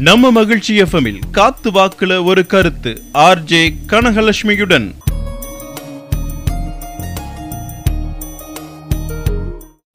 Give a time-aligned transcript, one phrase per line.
[0.00, 3.00] நம்ம மகிழ்ச்சி எஃப்எம்மில் காத்து வாக்குல ஒரு கருத்து.
[3.14, 4.94] ஆர்ஜே கனகலட்சுமியுடன்.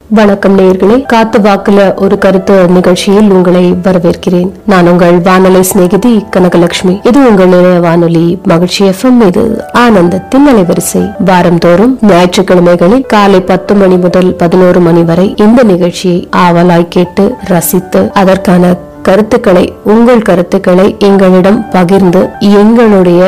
[0.09, 4.51] வணக்கம் நேயர்களே காத்து வாக்குல ஒரு கருத்து நிகழ்ச்சியில் உங்களை வரவேற்கிறேன்.
[4.65, 7.07] நான் உங்கள் வானொலி சிநேகிதி கனகலட்சுமி.
[7.07, 11.15] இது உங்கள் நிலைய வானொலி மகிழ்ச்சி எஃப்எம் இது ஆனந்தத்தின் அலைவரிசை.
[11.25, 18.93] வாரந்தோறும் ஞாயிற்றுக்கிழமைகளில் காலை பத்து மணி முதல் பதினோரு மணி வரை இந்த நிகழ்ச்சியை ஆவலாய் கேட்டு ரசித்து அதற்கான
[19.07, 22.21] கருத்துக்களை உங்கள் கருத்துக்களை எங்களிடம் பகிர்ந்து
[22.61, 23.21] எங்களுடைய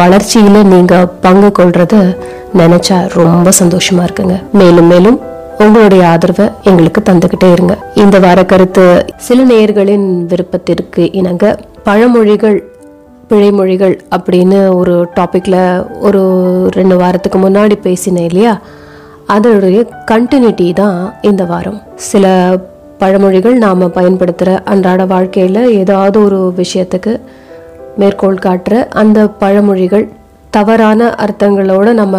[0.00, 1.94] வளர்ச்சியில நீங்க பங்கு கொள்றத
[2.58, 4.36] நினைச்சா ரொம்ப சந்தோஷமா இருக்குங்க.
[4.52, 5.18] மேலும் மேலும்
[5.58, 7.74] உங்களுடைய ஆதரவை எங்களுக்கு தந்துகிட்டே இருங்க.
[7.94, 8.84] இந்த வார கருத்து
[9.26, 11.44] சில நேயர்களின் விருப்பத்திற்கு இணங்க
[11.86, 12.58] பழமொழிகள்
[13.30, 15.60] பிழைமொழிகள் அப்படின்னு ஒரு டாப்பிக்கில்
[16.06, 16.22] ஒரு
[16.78, 18.54] ரெண்டு வாரத்துக்கு முன்னாடி பேசினேன் இல்லையா?
[19.26, 19.78] அதனுடைய
[20.10, 20.98] கண்டினியூட்டி தான்
[21.30, 21.80] இந்த வாரம்.
[21.94, 22.26] சில
[23.00, 27.12] பழமொழிகள் நாம் பயன்படுத்துகிற அன்றாட வாழ்க்கையில் ஏதாவது ஒரு விஷயத்துக்கு
[27.96, 30.06] மேற்கோள் காட்டுற அந்த பழமொழிகள்
[30.50, 32.16] தவறான அர்த்தங்களோட நம்ம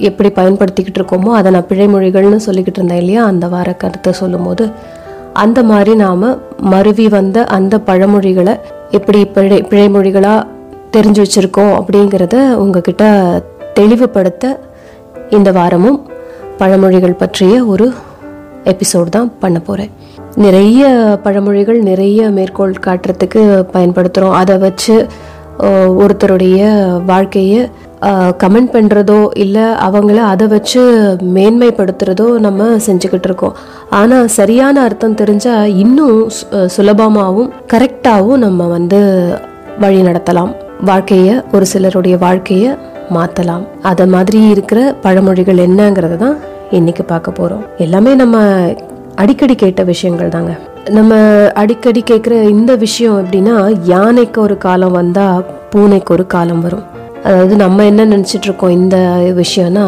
[0.00, 3.24] எப்படி பயன்படுத்திக்கிட்டு இருக்கோமோ அதை நான் பிழைமொழிகள்னு சொல்லிக்கிட்டு இருந்தேன் இல்லையா?
[3.24, 4.64] அந்த வார கருத்தை சொல்லும்போது
[5.34, 6.24] அந்த மாதிரி நாம்
[6.70, 8.54] மருவி வந்த அந்த பழமொழிகளை
[8.90, 10.46] எப்படி பிழை பிழைமொழிகளாக
[10.92, 13.04] தெரிஞ்சு வச்சுருக்கோம் அப்படிங்கிறத உங்ககிட்ட
[13.74, 14.46] தெளிவுபடுத்த
[15.30, 15.98] இந்த வாரமும்
[16.58, 17.86] பழமொழிகள் பற்றிய ஒரு
[18.64, 19.92] எபிசோட் தான் பண்ண போகிறேன்
[20.34, 20.86] நிறைய
[21.22, 25.06] பழமொழிகள் நிறைய மேற்கோள் காட்டுறதுக்கு பயன்படுத்துகிறோம் அதை வச்சு
[26.02, 26.60] ஒருத்தருடைய
[27.04, 27.70] வாழ்க்கையை
[28.38, 30.80] கமெண்ட் பண்ணுறதோ இல்லை அவங்கள அதை வச்சு
[31.34, 33.54] மேன்மைப்படுத்துறதோ நம்ம செஞ்சுக்கிட்டு இருக்கோம்.
[33.90, 39.28] ஆனால் சரியான அர்த்தம் தெரிஞ்சால் இன்னும் சு- சுலபமாகவும் கரெக்டாகவும் நம்ம வந்து
[39.80, 40.54] வழி நடத்தலாம்.
[40.84, 42.76] வாழ்க்கையை ஒரு சிலருடைய வாழ்க்கையை
[43.08, 46.36] மாற்றலாம் அதை மாதிரி இருக்கிற பழமொழிகள் என்னங்கிறத தான்
[46.70, 48.36] இன்னைக்கு பார்க்க போகிறோம் எல்லாமே நம்ம
[49.22, 50.52] அடிக்கடி கேட்ட விஷயங்கள் தாங்க.
[50.96, 51.14] நம்ம
[51.62, 53.56] அடிக்கடி கேட்குற இந்த விஷயம் எப்படின்னா
[53.90, 55.42] யானைக்கு ஒரு காலம் வந்தால்
[55.72, 56.86] பூனைக்கு ஒரு காலம் வரும்.
[57.26, 58.96] அதாவது நம்ம என்ன நினச்சிட்டு இருக்கோம் இந்த
[59.42, 59.84] விஷயம்னா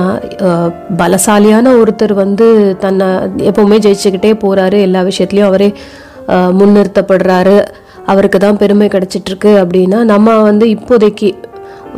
[1.01, 2.47] பலசாலியான ஒருத்தர் வந்து
[2.85, 3.09] தன்னை
[3.51, 5.69] எப்போவுமே ஜெயிச்சுக்கிட்டே போகிறாரு எல்லா விஷயத்துலையும் அவரே
[6.59, 7.57] முன்னிறுத்தப்படுறாரு
[8.13, 11.31] அவருக்கு தான் பெருமை கிடச்சிட்ருக்கு அப்படின்னா நம்ம வந்து இப்போதைக்கு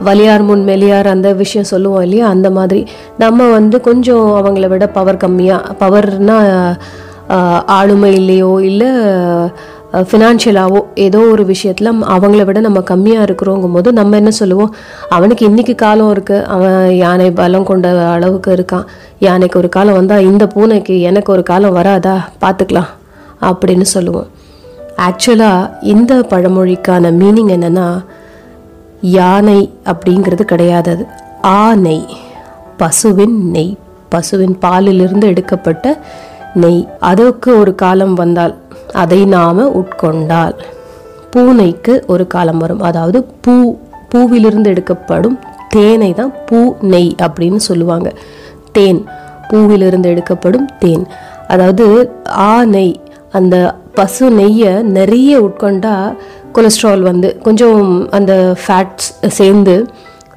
[0.06, 2.81] வலியார் முன் மெலியார் அந்த விஷயம் சொல்லுவோம் இல்லையா அந்த மாதிரி.
[3.22, 6.50] நம்ம வந்து கொஞ்சம் அவங்கள விட பவர் கம்மியாக பவர்னால்
[7.76, 8.91] ஆளுமை இல்லையோ இல்லை
[9.92, 14.75] ஃபினான்ஷியலாகவோ ஏதோ ஒரு விஷயத்தில் அவங்கள விட நம்ம கம்மியாக இருக்கிறோங்கும் போது நம்ம என்ன சொல்லுவோம்?
[15.09, 18.87] அவனுக்கு இன்றைக்கி காலம் இருக்குது அவன் யானை பலம் கொண்ட அளவுக்கு இருக்கான்.
[19.19, 22.28] யானைக்கு ஒரு காலம் வந்தால் இந்த பூனைக்கு எனக்கு ஒரு காலம் வராதா?
[22.41, 22.91] பார்த்துக்கலாம்
[23.41, 24.28] அப்படின்னு சொல்லுவோம்.
[24.97, 27.88] ஆக்சுவலாக இந்த பழமொழிக்கான மீனிங் என்னென்னா
[29.00, 31.06] யானை அப்படிங்கிறது கிடையாது அது.
[31.41, 32.06] ஆனை
[32.76, 33.76] பசுவின் நெய்
[34.08, 35.98] பசுவின் பாலிலிருந்து எடுக்கப்பட்ட
[36.62, 36.81] நெய்.
[37.11, 38.55] அதற்கு ஒரு காலம் வந்தால்
[39.03, 40.56] அதை நாம உட்கொண்டால்
[41.33, 42.83] பூனைக்கு ஒரு காலம் வரும்.
[42.89, 43.55] அதாவது பூ
[44.12, 45.37] பூவிலிருந்து எடுக்கப்படும்
[45.75, 46.59] தேனை தான் பூ
[46.93, 48.09] நெய் அப்படின்னு சொல்லுவாங்க.
[48.77, 49.00] தேன்
[49.50, 51.05] பூவிலிருந்து எடுக்கப்படும் தேன்.
[51.49, 51.87] அதாவது
[52.49, 52.94] ஆ நெய்
[53.38, 53.56] அந்த
[53.99, 55.94] பசு நெய்யை நிறைய உட்கொண்டா
[56.56, 57.81] கொலஸ்ட்ரால் வந்து கொஞ்சம்
[58.19, 59.75] அந்த ஃபேட்ஸ் சேர்ந்து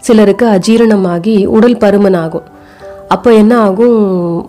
[0.07, 2.47] சிலருக்கு அஜீரணமாகி உடல் பருமன் ஆகும்
[3.09, 3.97] அப்போ என்ன ஆகும்?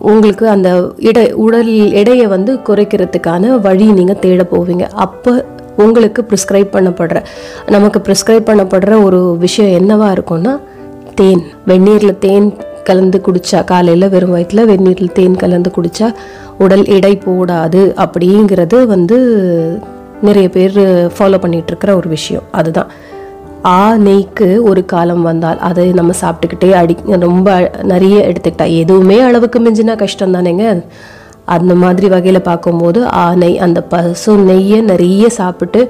[0.01, 4.87] உங்களுக்கு அந்த இடை உடல் எடையை வந்து குறைக்கிறதுக்கான வழி நீங்கள் தேட போவீங்க.
[5.07, 5.33] அப்போ
[5.77, 7.25] உங்களுக்கு ப்ரிஸ்கிரைப் பண்ணப்படுற
[7.67, 10.55] நமக்கு ப்ரிஸ்கிரைப் பண்ணப்படுற ஒரு விஷயம் என்னவா இருக்கும்னா
[11.15, 11.43] தேன்.
[11.67, 16.09] வெந்நீரில் தேன் கலந்து குடித்தா காலையில் வெறும் வயிற்றில் வெந்நீரில் தேன் கலந்து குடித்தா
[16.59, 19.19] உடல் எடை போடாது அப்படிங்கிறது வந்து
[20.23, 20.79] நிறைய பேர்
[21.19, 22.43] ஃபாலோ பண்ணிகிட்ருக்கிற ஒரு விஷயம்.
[22.51, 22.91] அதுதான்.
[23.67, 28.67] ஆ நெய்க்கு ஒரு காலம் வந்தால் அதை நம்ம சாப்பிட்டுக்கிட்டே அடி ரொம்ப நிறைய எடுத்துக்கிட்டா.
[28.83, 30.85] எதுவுமே அளவுக்கு மிஞ்சினா கஷ்டம் தானேங்க
[31.45, 35.89] அந்த மாதிரி வகையில் பார்க்கும்போது ஆ நெய் அந்த பசு நெய்யை நிறைய சாப்பிட்டு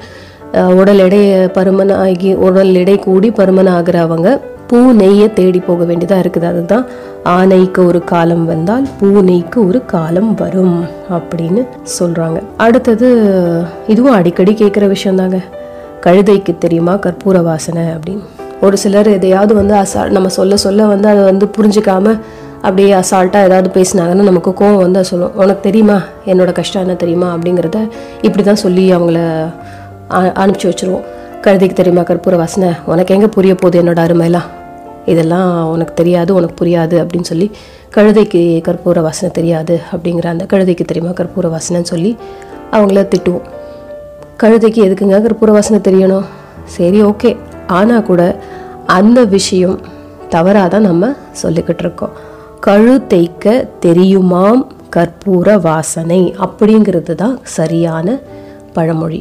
[0.53, 1.21] உடல் எடை
[1.57, 6.45] பருமன் ஆகி உடல் எடை கூடி பருமன் ஆகிறவங்க பூ நெய்யை தேடி போக வேண்டியதாக இருக்குது.
[6.45, 6.87] அதுதான்
[7.25, 11.63] ஆனைக்கு ஒரு காலம் வந்தால் பூ நெய்க்கு ஒரு காலம் வரும் அப்படின்னு
[11.99, 13.09] சொல்கிறாங்க அடுத்தது
[13.87, 15.41] இதுவும் அடிக்கடி கேட்குற விஷயந்தாங்க
[16.05, 16.95] கழுதைக்கு தெரியுமா?
[16.95, 18.23] கற்பூர வாசனை அப்படின்னு.
[18.61, 22.21] ஒரு சிலர் எதையாவது வந்து அசா நம்ம சொல்ல சொல்ல வந்து அதை வந்து புரிஞ்சுக்காம
[22.57, 25.35] அப்படியே அசால்ட்டாக ஏதாவது பேசினாங்கன்னா நமக்கு கோவம் வந்து சொல்லும்.
[25.35, 25.99] உனக்கு தெரியுமா?
[26.27, 27.29] என்னோட கஷ்டம் என்ன தெரியுமா?
[27.35, 27.89] அப்படிங்கிறத
[28.23, 29.19] இப்படி தான் சொல்லி அவங்கள
[30.11, 31.05] அனுப்பிச்சி வச்சிருவோம்.
[31.43, 32.03] கழுதைக்கு தெரியுமா?
[32.03, 32.71] கற்பூர வாசனை?
[32.87, 34.49] உனக்கு எங்கே புரிய போகுது என்னோட அருமையெல்லாம்?
[35.07, 37.51] இதெல்லாம் உனக்கு தெரியாது உனக்கு புரியாது அப்படின்னு சொல்லி
[37.95, 41.13] கழுதைக்கு கற்பூர வாசனை தெரியாது அப்படிங்கிற அந்த கழுதைக்கு தெரியுமா?
[41.13, 42.17] கற்பூர வாசனைன்னு சொல்லி
[42.73, 43.47] அவங்கள திட்டுவோம்.
[44.41, 46.27] கழுதைக்கு எதுக்குங்க கற்பூர வாசனை தெரியணும்.
[46.77, 47.31] சரி ஓகே
[47.79, 48.23] ஆனால் கூட
[48.99, 49.79] அந்த விஷயம்
[50.35, 51.11] தவறாக தான் நம்ம
[51.43, 52.15] சொல்லிக்கிட்டு இருக்கோம்.
[52.67, 52.95] கழு
[53.85, 54.63] தெரியுமாம்
[54.97, 58.17] கற்பூர வாசனை அப்படிங்கிறது தான் சரியான
[58.77, 59.21] பழமொழி.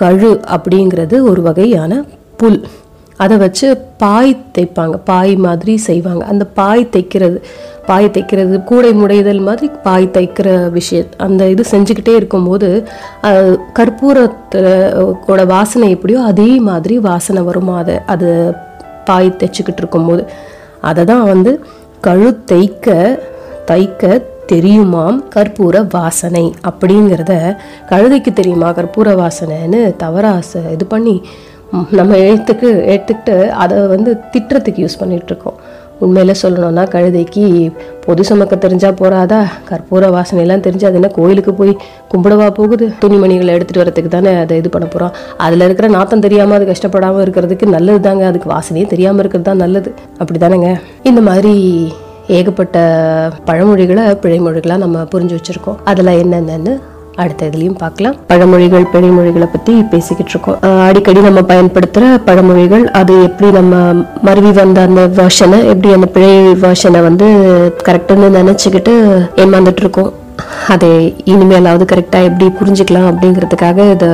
[0.00, 1.92] கழு அப்படிங்கிறது ஒரு வகையான
[2.36, 2.60] புல்.
[3.24, 3.66] அதை வச்சு
[4.02, 4.96] பாய் தைப்பாங்க.
[5.10, 6.24] பாய் மாதிரி செய்வாங்க.
[6.32, 7.38] அந்த பாய் தைக்கிறது
[7.86, 11.08] பாய் தைக்கிறது கூடை முடைதல் மாதிரி பாய் தைக்கிற விஷயம்.
[11.18, 12.68] அந்த இது செஞ்சுக்கிட்டே இருக்கும்போது
[13.22, 13.56] அஹ்,
[15.26, 18.28] கூட வாசனை எப்படியோ அதே மாதிரி வாசனை வருமா அதை அது
[19.04, 20.22] பாய் தைச்சிக்கிட்டு இருக்கும்போது.
[20.82, 21.52] அதை தான் வந்து
[22.02, 22.88] கழு தைக்க
[23.66, 24.02] தைக்க
[24.48, 27.34] தெரியுமாம் கற்பூர வாசனை அப்படிங்கிறத
[27.88, 31.14] கழுதைக்கு தெரியுமா கற்பூர வாசனைன்னு தவறாசை இது பண்ணி
[31.92, 35.58] நம்ம எழுத்துக்கு எடுத்துக்கிட்டு அதை வந்து திட்டுறதுக்கு யூஸ் பண்ணிகிட்ருக்கோம் இருக்கோம்.
[36.06, 37.42] உண்மையில் சொல்லணும்னா கழுதைக்கு
[38.04, 39.38] பொது சுமக்க தெரிஞ்சா போறாதா?
[39.70, 41.72] கற்பூர வாசனையெல்லாம் தெரிஞ்சு அது என்ன கோயிலுக்கு போய்
[42.12, 42.86] கும்பிடவா போகுது?
[43.02, 45.14] துணிமணிகளை எடுத்துகிட்டு வரதுக்கு தானே அதை இது பண்ண போகிறோம்
[45.46, 49.92] அதில் இருக்கிற நாத்தம் தெரியாமல் அது கஷ்டப்படாமல் இருக்கிறதுக்கு நல்லது தாங்க அதுக்கு வாசனையே தெரியாமல் இருக்கிறது தான் நல்லது.
[50.18, 50.72] அப்படி தானேங்க
[51.02, 51.54] இந்த மாதிரி
[52.36, 52.78] ஏகப்பட்ட
[53.48, 55.80] பழமொழிகளை பிழைமொழிகளாக நம்ம புரிஞ்சு வச்சுருக்கோம்.
[55.84, 56.74] அதில் என்னென்னு
[57.16, 58.14] அடுத்த இதுலேயும் பார்க்கலாம்.
[58.26, 60.80] பழமொழிகள் பிழைமொழிகளை பற்றி பேசிக்கிட்டு இருக்கோம்.
[60.86, 67.02] அடிக்கடி நம்ம பயன்படுத்துகிற பழமொழிகள் அது எப்படி நம்ம மருவி வந்த அந்த வேர்ஷனை எப்படி அந்த பிழை வேர்ஷனை
[67.02, 67.26] வந்து
[67.84, 68.94] கரெக்டுன்னு நினச்சிக்கிட்டு
[69.36, 70.12] ஏமாந்துட்டு இருக்கோம்.
[70.68, 74.08] அதை இனிமேலாவது கரெக்டாக எப்படி புரிஞ்சுக்கலாம் அப்படிங்கிறதுக்காக இதை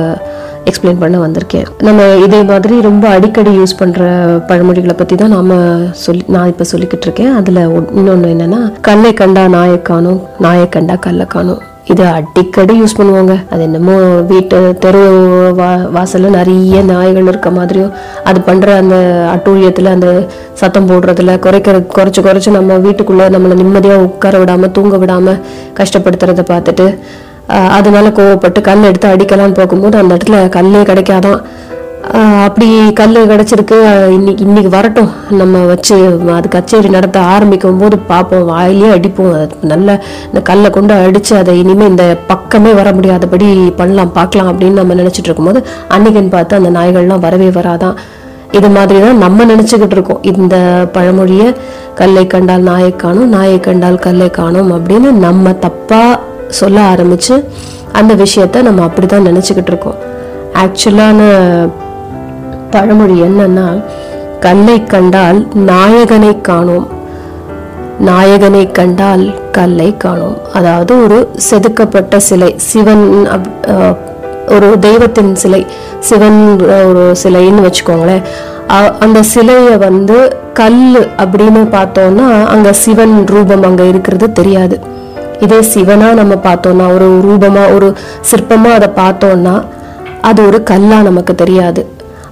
[0.65, 1.65] எக்ஸ்பிளைன் பண்ண வந்திருக்கேன்.
[1.83, 4.03] நம்ம இதே மாதிரி ரொம்ப அடிக்கடி யூஸ் பண்ணுற
[4.47, 7.35] பழமொழிகளை பற்றி தான் நாம் சொல்லி நான் இப்போ சொல்லிக்கிட்டு இருக்கேன்.
[7.35, 13.33] அதில் ஒன்- என்னென்னா கல்லை கண்டா நாயை காணும் நாயை கண்டா கல்லை காணும் இது அடிக்கடி யூஸ் பண்ணுவாங்க.
[13.51, 13.95] அது என்னமோ
[14.31, 15.01] வீட்டு தெரு
[15.59, 17.93] வா வாசலில் நிறைய நாய்கள் இருக்க மாதிரியும்
[18.29, 18.95] அது பண்ற அந்த
[19.33, 20.09] அட்டூழியத்துல அந்த
[20.61, 25.35] சத்தம் போடுறதுல குறைக்கிற குறைச்சி குறைச்சு நம்ம வீட்டுக்குள்ள நம்மளை நிம்மதியா உட்கார விடாம தூங்க விடாம
[25.79, 26.87] கஷ்டப்படுத்துறத பார்த்துட்டு
[27.75, 31.39] அதனால கோவப்பட்டு கல் எடுத்து அடிக்கலாம்னு போகும்போது அந்த இடத்துல கல்லே கிடைக்காதான்
[32.09, 32.67] அப்படி
[32.99, 33.77] கல் கிடச்சிருக்கு.
[34.15, 35.09] இன்னைக்கு இன்னைக்கு வரட்டும்.
[35.39, 35.95] நம்ம வச்சு
[36.37, 38.45] அது கச்சேரி நடத்த ஆரம்பிக்கும் போது பார்ப்போம்.
[38.51, 39.33] வாயிலே அடிப்போம்.
[39.41, 39.89] அது நல்ல
[40.27, 43.49] இந்த கல்லை கொண்டு அடித்து அதை இனிமேல் இந்த பக்கமே வர முடியாதபடி
[43.81, 45.61] பண்ணலாம் பார்க்கலாம் அப்படின்னு நம்ம நினச்சிட்டு இருக்கும்போது
[45.95, 47.95] அன்னைக்குன்னு பார்த்து அந்த நாய்கள்லாம் வரவே வராதான்.
[48.59, 50.23] இது மாதிரி தான் நம்ம நினச்சிக்கிட்டு இருக்கோம்.
[50.31, 50.55] இந்த
[50.95, 51.49] பழமொழியை
[51.99, 57.35] கல்லை கண்டால் நாயை காணும் நாயை கண்டால் கல்லை காணும் அப்படின்னு நம்ம தப்பாக சொல்ல ஆரம்பித்து
[57.99, 59.99] அந்த விஷயத்த நம்ம அப்படி தான் நினச்சிக்கிட்டு இருக்கோம்.
[60.63, 61.21] ஆக்சுவலான
[62.71, 63.83] பழமொழி என்னன்னா
[64.39, 66.87] கல்லை கண்டால் நாயகனை காணோம்.
[67.99, 70.37] நாயகனை கண்டால் கல்லை காணோம்.
[70.53, 73.97] அதாவது ஒரு செதுக்கப்பட்ட சிலை சிவன் அப்-
[74.49, 75.65] ஒரு தெய்வத்தின் சிலை
[75.99, 78.21] சிவன் ஒரு சிலைன்னு வச்சுக்கோங்களேன்.
[78.99, 84.79] அந்த சிலையை வந்து கல் அப்படின்னு பார்த்தோம்னா அங்க சிவன் ரூபம் அங்க இருக்கிறது தெரியாது.
[85.39, 87.95] இதே சிவனா நம்ம பார்த்தோம்னா ஒரு ரூபமா ஒரு
[88.31, 89.65] சிற்பமா அதை பார்த்தோம்னா
[90.21, 91.87] அது ஒரு கல்லா நமக்கு தெரியாது.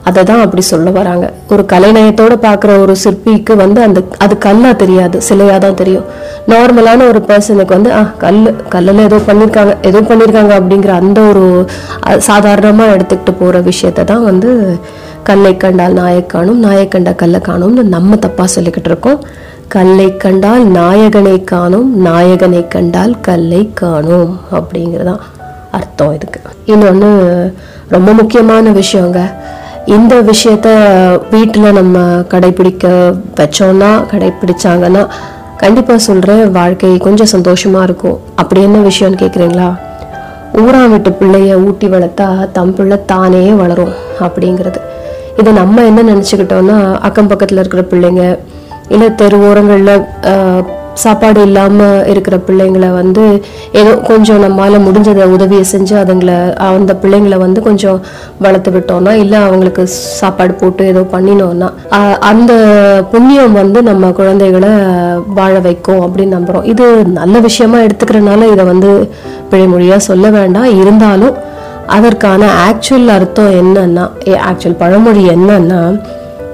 [0.08, 1.26] அதை தான் அப்படி சொல்ல வராங்க.
[1.54, 6.06] ஒரு கலைநயத்தோட பார்க்குற ஒரு சிற்பிக்கு வந்து அந்த அது கல்லா தெரியாது சிலையா தான் தெரியும்.
[6.52, 8.40] நார்மலான ஒரு பர்சனுக்கு வந்து ஆ கல்
[8.74, 11.44] கல்லில் ஏதோ பண்ணியிருக்காங்க ஏதோ பண்ணியிருக்காங்க அப்படிங்கிற அந்த ஒரு
[12.30, 14.50] சாதாரணமாக சாதாரணமா எடுத்துக்கிட்டு போற விஷயத்தை தான் வந்து
[15.28, 19.20] கல்லை கண்டால் நாயை காணும் நாயை கண்டா கல்லை காணும்னு நம்ம தப்பா சொல்லிக்கிட்டு இருக்கோம்.
[19.76, 25.22] கல்லை கண்டால் நாயகனை காணும் நாயகனை கண்டால் கல்லை காணும் அப்படிங்கிறதான்
[25.78, 26.40] அர்த்தம் இதுக்கு.
[26.66, 27.10] இன்னொன்று
[27.96, 29.20] ரொம்ப முக்கியமான விஷயங்க.
[29.96, 30.70] இந்த விஷயத்த
[31.34, 31.98] வீட்டில் நம்ம
[32.32, 32.88] கடைபிடிக்க
[33.40, 35.04] வச்சோம்னா கடைபிடிச்சாங்கன்னா
[35.62, 38.18] கண்டிப்பாக சொல்கிறேன் வாழ்க்கை கொஞ்சம் சந்தோஷமாக இருக்கும்.
[38.42, 39.70] அப்படி என்ன விஷயம்னு கேட்குறீங்களா
[40.62, 42.28] ஊரா விட்டு பிள்ளைய ஊட்டி வளர்த்தா
[42.58, 43.94] தம் பிள்ளை தானே வளரும்
[44.26, 44.82] அப்படிங்கிறது.
[45.40, 46.78] இதை நம்ம என்ன நினச்சிக்கிட்டோம்னா
[47.10, 48.24] அக்கம் பக்கத்தில் இருக்கிற பிள்ளைங்க
[48.96, 49.96] இல்லை தெரு ஓரங்களில்
[51.00, 53.24] சாப்பாடு இல்லாமல் இருக்கிற பிள்ளைங்களை வந்து
[53.74, 56.38] ஏதோ கொஞ்சம் நம்மளால் முடிஞ்சதை உதவியை செஞ்சு அதுங்களை
[56.70, 58.00] அந்த பிள்ளைங்களை வந்து கொஞ்சம்
[58.40, 59.84] வளர்த்து விட்டோம்னா இல்லை அவங்களுக்கு
[60.22, 61.70] சாப்பாடு போட்டு ஏதோ பண்ணினோம்னா
[62.30, 62.52] அந்த
[63.12, 64.72] புண்ணியம் வந்து நம்ம குழந்தைகளை
[65.36, 68.92] வாழ வைக்கும் அப்படின்னு நம்புகிறோம் இது நல்ல விஷயமா எடுத்துக்கிறனால இதை வந்து
[69.52, 70.78] பிழைமொழியாக சொல்ல வேண்டாம்.
[70.80, 71.36] இருந்தாலும்
[71.88, 74.04] அதற்கான ஆக்சுவல் அர்த்தம் என்னன்னா
[74.50, 75.80] ஆக்சுவல் பழமொழி என்னன்னா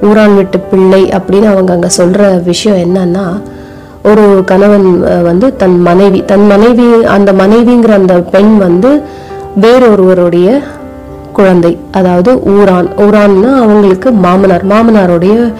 [0.02, 3.25] ஊரான் விட்டு பிள்ளை அப்படின்னு அவங்க அங்கே சொல்கிற விஷயம் என்னன்னா
[4.06, 4.88] ஒரு கணவன்
[5.24, 9.02] வந்து தன் மனைவி தன் மனைவி அந்த மனைவிங்கிற அந்த பெண் வந்து
[9.62, 10.50] வேறொருவருடைய
[11.34, 12.90] குழந்தை அதாவது ஊரான்.
[12.98, 15.54] ஊரான்னா அவங்களுக்கு மாமனார் மாமனாருடைய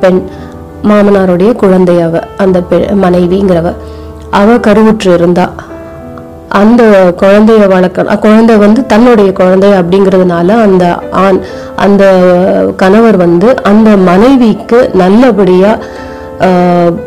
[0.00, 0.22] பெண்
[0.84, 3.74] மாமனாருடைய குழந்தை அவ அந்த பெ- மனைவிங்கிறவ.
[4.30, 5.46] அவ கருவுற்று இருந்தா.
[6.48, 6.82] அந்த
[7.20, 11.40] குழந்தைய வளர்க்க குழந்தை வந்து தன்னுடைய குழந்தை அப்படிங்கிறதுனால அந்த ஆண்
[11.76, 12.04] அந்த
[12.76, 15.84] கணவர் வந்து அந்த மனைவிக்கு நல்லபடியாக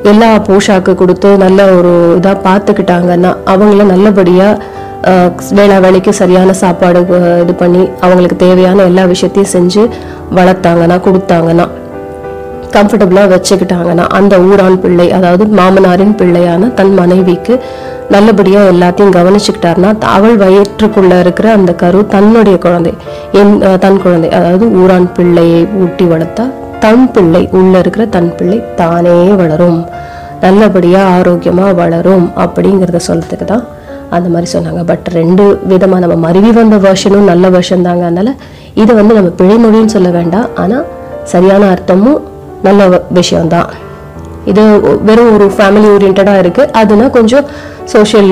[0.04, 4.50] எல்லா போஷாக்கு கொடுத்து நல்ல ஒரு இதாக பார்த்துக்கிட்டாங்கன்னா அவங்கள நல்லபடியா
[5.52, 7.02] வேளா வேலைக்கு சரியான சாப்பாடு
[7.42, 9.84] இது பண்ணி அவங்களுக்கு தேவையான எல்லா விஷயத்தையும் செஞ்சு
[10.36, 11.66] வளர்த்தாங்கன்னா கொடுத்தாங்கன்னா
[12.74, 17.54] கம்ஃபர்டபுளாக வச்சுக்கிட்டாங்கன்னா அந்த ஊரான் பிள்ளை அதாவது மாமனாரின் பிள்ளையான தன் மனைவிக்கு
[18.12, 22.94] நல்லபடியாக எல்லாத்தையும் கவனிச்சுக்கிட்டாருன்னா அவள் வயிற்றுக்குள்ளே இருக்கிற அந்த கரு தன்னுடைய குழந்தை
[23.32, 26.46] என் தன் குழந்தை அதாவது ஊரான் பிள்ளையை ஊட்டி வளர்த்தா
[26.86, 29.80] தன் பிள்ளை உள்ள இருக்கிற தன் பிள்ளை தானே வளரும்.
[30.44, 33.64] நல்லபடியாக ஆரோக்கியமாக வளரும் அப்படிங்கிறத சொல்கிறதுக்கு தான்
[34.16, 34.82] அந்த மாதிரி சொன்னாங்க.
[34.90, 38.04] பட் ரெண்டு விதமாக நம்ம மருவி வந்த வருஷனும் நல்ல வருஷம் தாங்க.
[38.10, 38.32] அதனால்
[38.82, 40.50] இது வந்து நம்ம பிழைமொழின்னு சொல்ல வேண்டாம்.
[40.64, 40.86] ஆனால்
[41.34, 42.20] சரியான அர்த்தமும்
[42.68, 42.82] நல்ல
[43.20, 43.70] விஷயம்தான்.
[44.46, 44.64] இது
[45.02, 47.46] வெறும் ஒரு ஃபேமிலி ஓரியன்டாக இருக்குது அதுனா கொஞ்சம்
[47.88, 48.32] சோஷியல்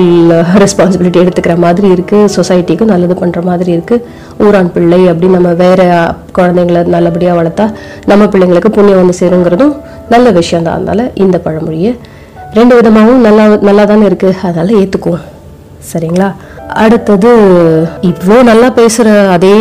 [0.62, 4.04] ரெஸ்பான்சிபிலிட்டி எடுத்துக்கிற மாதிரி இருக்குது சொசைட்டிக்கும் நல்லது பண்ணுற மாதிரி இருக்குது
[4.44, 5.86] ஊரான் பிள்ளை அப்படி நம்ம வேறு
[6.32, 7.66] குழந்தைங்கள நல்லபடியாக வளர்த்தா
[8.06, 9.74] நம்ம பிள்ளைங்களுக்கு புண்ணியம் வந்து சேருங்கிறதும்
[10.08, 11.92] நல்ல விஷயம் தான் அதனால் இந்த பழமொழியை
[12.54, 15.24] ரெண்டு விதமாகவும் நல்லா நல்லா தானே இருக்குது அதனால் ஏற்றுக்குவோம்
[15.88, 16.28] சரிங்களா?
[16.82, 17.30] அடுத்தது
[18.02, 19.54] இவ்வளோ நல்லா பேசுகிற அதே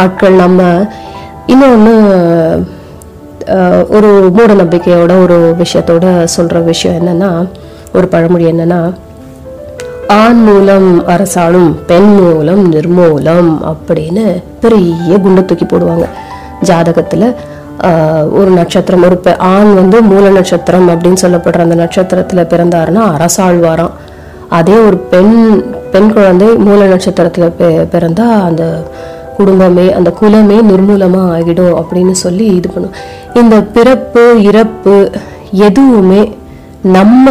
[0.00, 0.60] ஆட்கள் நம்ம
[1.46, 1.94] இன்னொன்று
[3.88, 7.48] ஒரு மூட நம்பிக்கையோட ஒரு விஷயத்தோட சொல்ற விஷயம் என்னன்னா
[7.94, 8.92] ஒரு பழமொழி என்னன்னா
[10.08, 16.06] ஆண் மூலம் அரசாளும் பெண் மூலம் நிர்மூலம் அப்படின்னு பெரிய குண்டு தூக்கி போடுவாங்க.
[16.62, 17.34] ஜாதகத்துல
[18.32, 23.90] ஒரு நட்சத்திரம் ஒரு பெ- ஆண் வந்து மூல நட்சத்திரம் அப்படின்னு சொல்லப்படுற அந்த நட்சத்திரத்துல பிறந்தாருன்னா அரசாழ்வாராம்.
[24.48, 28.82] அதே ஒரு பெண் பெண் குழந்தை மூல நட்சத்திரத்துல பெ- பிறந்தா அந்த
[29.36, 32.92] குடும்பமே அந்த குலமே நிர்மூலமா ஆகிடும் அப்படின்னு சொல்லி இது பண்ணும்.
[33.34, 35.10] இந்த பிறப்பு இறப்பு
[35.52, 36.36] எதுவுமே
[36.82, 37.30] நம்ம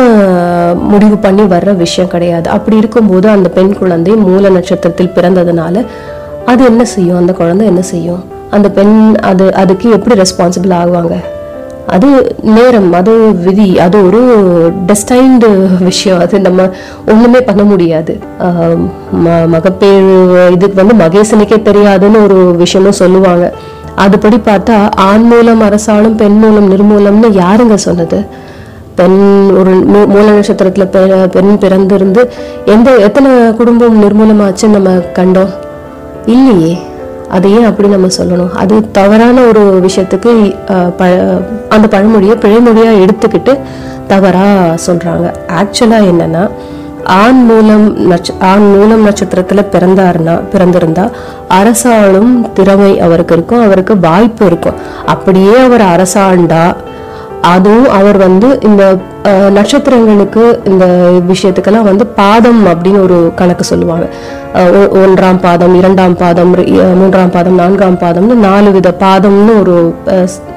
[0.74, 2.50] முடிவு பண்ணி வர்ற விஷயம் கிடையாது.
[2.50, 5.86] அப்படி இருக்கும்போது அந்த பெண் குழந்தை மூல நட்சத்திரத்தில் பிறந்ததுனால
[6.46, 7.18] அது என்ன செய்யும்?
[7.18, 8.24] அந்த குழந்தை என்ன செய்யும்?
[8.50, 11.16] அந்த பெண் அது அதுக்கு எப்படி ரெஸ்பான்சிபிள் ஆகுவாங்க?
[11.88, 14.22] அது நேரம் அது விதி அது ஒரு
[14.88, 16.20] டெஸ்டைன்டு விஷயம்.
[16.20, 16.70] அது நம்ம
[17.08, 18.20] ஒன்றுமே பண்ண முடியாது.
[19.26, 23.54] ம- மகப்பேறு இதுக்கு வந்து மகேசனுக்கே தெரியாதுன்னு ஒரு விஷயமும் சொல்லுவாங்க.
[23.98, 28.26] அதுபடி பார்த்தா ஆண் மூலம் அரசாலும் பெண் மூலம் நிர்மூலம்னு யாருங்க சொன்னது?
[28.96, 32.30] பெண் ஒரு மூ- மூல நட்சத்திரத்துல பெ- பெண் பிறந்திருந்து
[32.66, 35.50] எந்த எத்தனை குடும்பம் நிர்மூலமாச்சுன்னு நம்ம கண்டோம்?
[36.26, 36.78] இல்லையே.
[37.30, 38.52] அதை ஏன் அப்படி நம்ம சொல்லணும்?
[38.52, 40.56] அது தவறான ஒரு விஷயத்துக்கு
[40.98, 43.60] ப- அந்த பழமொழியை பிழைமொழியா எடுத்துக்கிட்டு
[44.08, 45.34] தவறா சொல்றாங்க.
[45.48, 46.50] ஆக்சுவலா என்னன்னா
[47.06, 51.12] ஆண் மூலம் நட்ச ஆண் மூலம் நட்சத்திரத்துல பிறந்தாருன்னா பிறந்திருந்தா
[51.50, 54.74] அரசாளும் திறமை அவருக்கு இருக்கும் அவருக்கு வாய்ப்பு இருக்கும்.
[55.06, 56.76] அப்படியே அவர் அரசாண்டா
[57.42, 64.06] அதுவும் அவர் வந்து இந்த நட்சத்திரங்களுக்கு இந்த விஷயத்துக்கெல்லாம் வந்து பாதம் அப்படின்னு ஒரு கணக்கு சொல்லுவாங்க.
[64.54, 66.56] ஒ- ஒன்றாம் பாதம் இரண்டாம் பாதம்
[66.98, 69.96] மூன்றாம் பாதம் நான்காம் பாதம்னு நாலு வித பாதம்னு ஒரு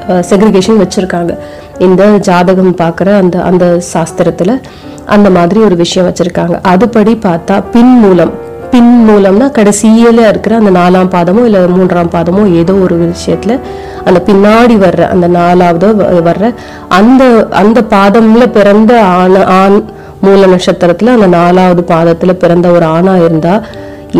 [0.06, 1.38] செக்ரிகேஷன் வச்சிருக்காங்க.
[1.78, 4.60] இந்த ஜாதகம் பார்க்குற அந்த அந்த சாஸ்திரத்துல
[5.06, 6.56] அந்த மாதிரி ஒரு விஷயம் வச்சிருக்காங்க.
[6.68, 8.32] அதுபடி பார்த்தா பின் மூலம்.
[8.70, 13.60] பின் மூலம்னா கடைசியில இருக்கிற அந்த நாலாம் பாதமோ இல்ல மூன்றாம் பாதமோ ஏதோ ஒரு விஷயத்துல
[14.04, 15.88] அந்த பின்னாடி வர்ற அந்த நாலாவதோ
[16.20, 16.54] வர்ற
[16.88, 19.78] அந்த அந்த பாதம்ல பிறந்த ஆண் ஆண்
[20.20, 23.54] மூல நட்சத்திரத்துல அந்த நாலாவது பாதத்துல பிறந்த ஒரு ஆணா இருந்தா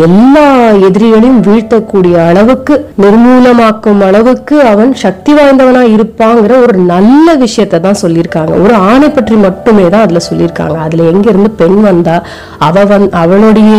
[0.07, 0.47] எல்லா
[0.87, 8.53] எதிரிகளையும் வீழ்த்தக்கூடிய அளவுக்கு நிர்மூலமாக்கும் அளவுக்கு அவன் சக்தி வாய்ந்தவனா இருப்பாங்கிற ஒரு நல்ல விஷயத்தை தான் சொல்லியிருக்காங்க.
[8.65, 10.77] ஒரு ஆணை பற்றி மட்டுமே தான் அதுல சொல்லியிருக்காங்க.
[10.87, 12.17] அதுல எங்க இருந்து பெண் வந்தா
[12.69, 13.73] அவ வந் அவளுடைய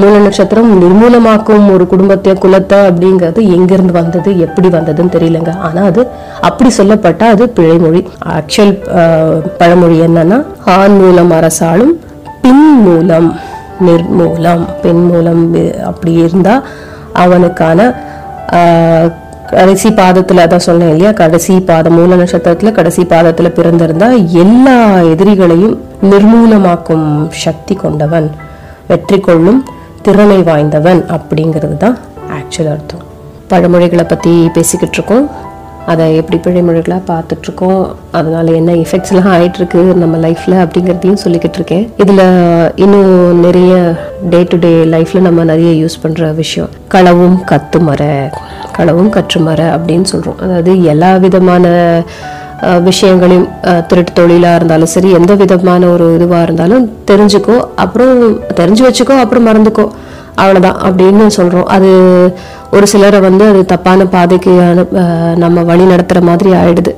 [0.00, 5.54] மூல நட்சத்திரம் நிர்மூலமாக்கும் ஒரு குடும்பத்தை குலத்தை அப்படிங்கிறது எங்கிருந்து வந்தது எப்படி வந்ததுன்னு தெரியலங்க.
[5.68, 6.04] ஆனா அது
[6.40, 8.02] அப்படி சொல்லப்பட்டா அது பிழைமொழி.
[8.38, 8.74] ஆக்சுவல்
[9.62, 10.40] பழமொழி என்னன்னா
[10.80, 11.94] ஆண் மூலம் அரசாலும்
[12.42, 13.30] பின் மூலம்.
[13.86, 15.42] நிர்மூலம் பெண் மூலம்
[15.84, 16.64] அப்படி இருந்தால்
[17.12, 17.78] அவனுக்கான
[19.50, 24.08] கடைசி பாதத்தில் அதான் சொன்னேன் இல்லையா கடைசி பாதம் மூல நட்சத்திரத்தில் கடைசி பாதத்தில் பிறந்திருந்தா
[24.42, 24.76] எல்லா
[25.12, 25.76] எதிரிகளையும்
[26.10, 28.28] நிர்மூலமாக்கும் சக்தி கொண்டவன்
[28.86, 29.60] வெற்றி கொள்ளும்
[30.02, 31.96] திறனை வாய்ந்தவன் அப்படிங்கிறது தான்
[32.36, 33.04] ஆக்சுவல் அர்த்தம்.
[33.48, 35.26] பழமொழிகளை பற்றி பேசிக்கிட்டு இருக்கோம்.
[35.92, 37.80] அதை எப்படி பிழைமொழிகளாக பார்த்துட்டு இருக்கோம்
[38.18, 41.84] அதனால் என்ன எஃபெக்ட்ஸ்லாம் ஆகிட்டுருக்கு நம்ம லைஃப்பில் அப்படிங்கிறதையும் சொல்லிக்கிட்டு இருக்கேன்.
[42.02, 42.24] இதில்
[42.84, 43.72] இன்னும் நிறைய
[44.32, 48.02] டே டு டே லைஃப்பில் நம்ம நிறைய யூஸ் பண்ணுற விஷயம் களவும் கத்துமர
[48.76, 51.66] களவும் கற்றுமர அப்படின்னு சொல்கிறோம் அதாவது எல்லா விதமான
[52.86, 53.48] விஷயங்களையும்
[53.90, 58.14] திருட்டு தொழிலாக இருந்தாலும் சரி எந்த விதமான ஒரு இதுவாக இருந்தாலும் தெரிஞ்சுக்கோ அப்புறம்
[58.60, 59.86] தெரிஞ்சு வச்சுக்கோ அப்புறம் மறந்துக்கோ.
[60.42, 61.90] அவ்வளோதான் அப்படின்னு சொல்கிறோம் அது
[62.76, 64.52] ஒரு சிலரை வந்து அது தப்பான பாதைக்கு
[65.42, 66.92] நம்ம வழி நடத்துகிற மாதிரி ஆயிடுது.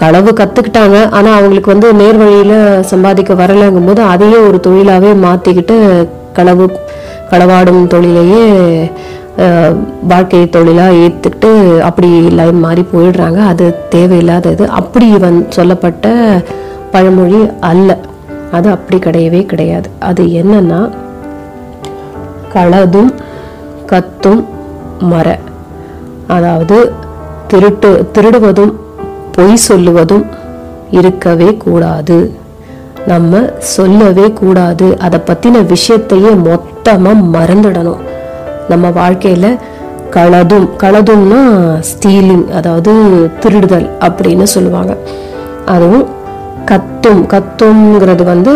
[0.00, 2.56] களவு கற்றுக்கிட்டாங்க ஆனால் அவங்களுக்கு வந்து நேர் வழியில்
[2.90, 5.76] சம்பாதிக்க வரலைங்கும் போது அதையே ஒரு தொழிலாகவே மாற்றிக்கிட்டு
[6.38, 6.66] களவு
[7.32, 8.44] களவாடும் தொழிலையே
[10.10, 11.50] வாழ்க்கை தொழிலாக ஏற்றுக்கிட்டு
[11.88, 12.08] அப்படி
[12.38, 13.40] லைன் மாறி போயிடுறாங்க.
[13.52, 14.64] அது தேவையில்லாதது.
[14.80, 16.14] அப்படி வந் சொல்லப்பட்ட
[16.94, 17.90] பழமொழி அல்ல.
[18.56, 19.88] அது அப்படி கிடையவே கிடையாது.
[20.08, 20.80] அது என்னன்னா
[22.54, 23.10] களதும்
[23.92, 24.42] கத்தும்
[25.10, 25.38] மர.
[26.26, 26.92] அதாவது
[27.46, 28.72] திருட்டு திருடுவதும்
[29.36, 30.26] பொய் சொல்லுவதும்
[30.90, 32.18] இருக்கவே கூடாது.
[33.06, 34.86] நம்ம சொல்லவே கூடாது.
[34.98, 38.02] அதை பற்றின விஷயத்தையே மொத்தமாக மறந்துடணும்.
[38.68, 39.58] நம்ம வாழ்க்கையில்
[40.16, 41.40] களதும் களதும்னா
[41.90, 42.92] ஸ்டீலிங் அதாவது
[43.40, 44.96] திருடுதல் அப்படின்னு சொல்லுவாங்க.
[45.74, 46.06] அதுவும்
[46.70, 48.52] கத்தும் கத்தும்ங்கிறது வந்து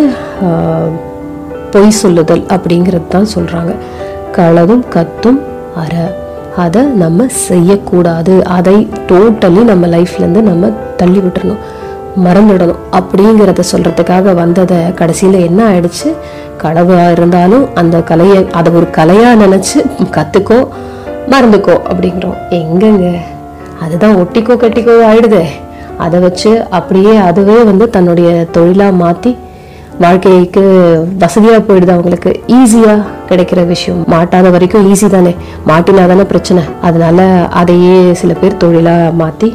[1.73, 3.73] பொய் சொல்லுதல் அப்படிங்கிறது தான் சொல்கிறாங்க
[4.37, 5.41] களதும் கத்தும்
[5.83, 5.95] அற.
[6.57, 8.35] அதை நம்ம செய்யக்கூடாது.
[8.57, 8.75] அதை
[9.11, 11.63] டோட்டலி நம்ம லைஃப்லேருந்து நம்ம தள்ளி விட்டுறணும்.
[12.25, 12.81] மறந்துடணும்.
[12.99, 16.09] அப்படிங்கிறத சொல்கிறதுக்காக வந்ததை கடைசியில் என்ன ஆயிடுச்சு?
[16.63, 19.79] களவா இருந்தாலும் அந்த கலையை அதை ஒரு கலையாக நினச்சி
[20.17, 20.59] கற்றுக்கோ
[21.31, 22.39] மறந்துக்கோ அப்படிங்கிறோம்.
[22.51, 23.07] எங்கெங்க?
[23.81, 25.45] அதுதான் ஒட்டிக்கோ கட்டிக்கோ ஆயிடுதே.
[25.99, 29.31] அதை வச்சு அப்படியே அதுவே வந்து தன்னுடைய தொழிலாக மாற்றி
[30.05, 30.63] வாழ்க்கைக்கு
[31.23, 32.33] வசதியாக போயிடுது அவங்களுக்கு.
[32.59, 34.03] ஈஸியாக கிடைக்கிற விஷயம்.
[34.15, 35.35] மாட்டாத வரைக்கும் ஈஸி தானே.
[35.71, 36.65] மாட்டினா தானே பிரச்சனை.
[36.91, 37.29] அதனால
[37.63, 39.51] அதையே சில பேர் தொழிலாக மாற்றி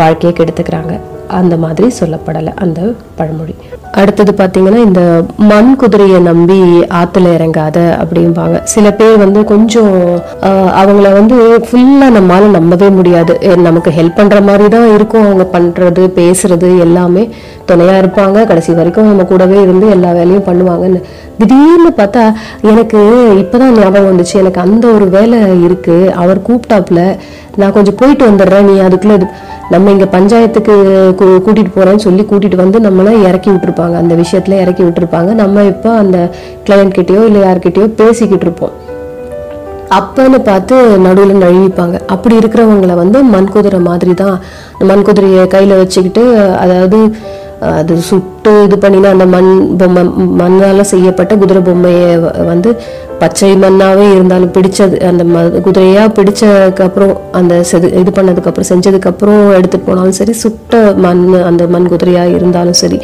[0.00, 0.94] வாழ்க்கையை கெடுத்துக்கிறாங்க.
[1.38, 2.80] அந்த மாதிரி சொல்லப்படலை அந்த
[3.16, 3.54] பழமொழி.
[4.00, 5.02] அடுத்தது பார்த்தீங்கன்னா இந்த
[5.50, 6.58] மண் குதிரையை நம்பி
[6.98, 8.56] ஆற்றுல இறங்காத அப்படிம்பாங்க.
[8.74, 9.92] சில பேர் வந்து கொஞ்சம்
[10.80, 11.36] அவங்கள வந்து
[11.68, 13.34] ஃபுல்லாக நம்மளால் நம்பவே முடியாது.
[13.66, 17.24] நமக்கு ஹெல்ப் பண்ணுற மாதிரி தான் இருக்கும் அவங்க பண்ணுறது பேசுறது எல்லாமே.
[17.68, 18.46] துணையாக இருப்பாங்க.
[18.46, 21.02] கடைசி வரைக்கும் நம்ம கூடவே இருந்து எல்லா வேலையும் பண்ணுவாங்கன்னு.
[21.38, 22.32] திடீர்னு பார்த்தா
[22.62, 22.98] எனக்கு
[23.34, 24.34] இப்பதான் ஞாபகம் வந்துச்சு.
[24.34, 27.16] எனக்கு அந்த ஒரு வேலை இருக்குது அவர் கூப்பிட்டாப்புல
[27.56, 28.60] நான் கொஞ்சம் போயிட்டு வந்துடுறேன்.
[28.60, 29.22] நீ அதுக்குள்ளே
[29.70, 30.74] நம்ம இங்கே பஞ்சாயத்துக்கு
[31.20, 33.96] கூ- போகிறேன்னு சொல்லி கூட்டிகிட்டு வந்து நம்மளை இறக்கி விட்டுருப்பாங்க.
[33.96, 35.34] அந்த விஷயத்துல இறக்கி விட்டுருப்பாங்க.
[35.34, 36.30] நம்ம இப்போ அந்த
[36.66, 38.86] கிளையண்ட்கிட்டேயோ இல்லை யார்கிட்டயோ பேசிக்கிட்டு இருப்போம்.
[39.90, 42.00] அப்பன்னு பார்த்து நடுவில் நழுவிப்பாங்க.
[42.06, 44.40] அப்படி இருக்கிறவங்கள வந்து மண்குதிரை மாதிரி தான்
[44.80, 47.14] மண்குதிரையை கையில் வச்சுக்கிட்டு அதாவது
[47.60, 50.02] அது சுட்டு இது பண்ணினா அந்த மண் பொம்மை
[50.40, 52.10] மண்ணால் செய்யப்பட்ட குதிரை பொம்மையை
[52.44, 52.70] வந்து
[53.18, 60.18] பச்சை மண்ணாகவே இருந்தாலும் பிடிச்சது அந்த ம குதிரையாக பிடிச்சதுக்கப்புறம் அந்த செது இது பண்ணதுக்கப்புறம் செஞ்சதுக்கப்புறம் எடுத்துகிட்டு போனாலும்
[60.20, 63.00] சரி சுட்ட மண் அந்த மண் குதிரையாக இருந்தாலும் சரி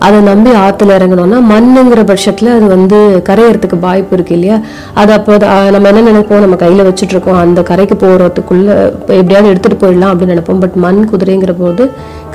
[0.00, 2.96] அதை நம்பி ஆற்றுல இறங்கணும்னா மண்ணுங்கிற பட்சத்தில் அது வந்து
[3.28, 4.56] கரையிறதுக்கு வாய்ப்பு இருக்கு இல்லையா?
[4.94, 5.36] அது அப்போ
[5.70, 6.40] நம்ம என்ன நினைப்போம்?
[6.40, 8.74] நம்ம கையில் வச்சுட்ருக்கோம் அந்த கரைக்கு போகிறதுக்குள்ளே
[9.18, 10.60] எப்படியாவது எடுத்துகிட்டு போயிடலாம் அப்படின்னு நினைப்போம்.
[10.60, 11.84] பட் மண் குதிரைங்கிற போது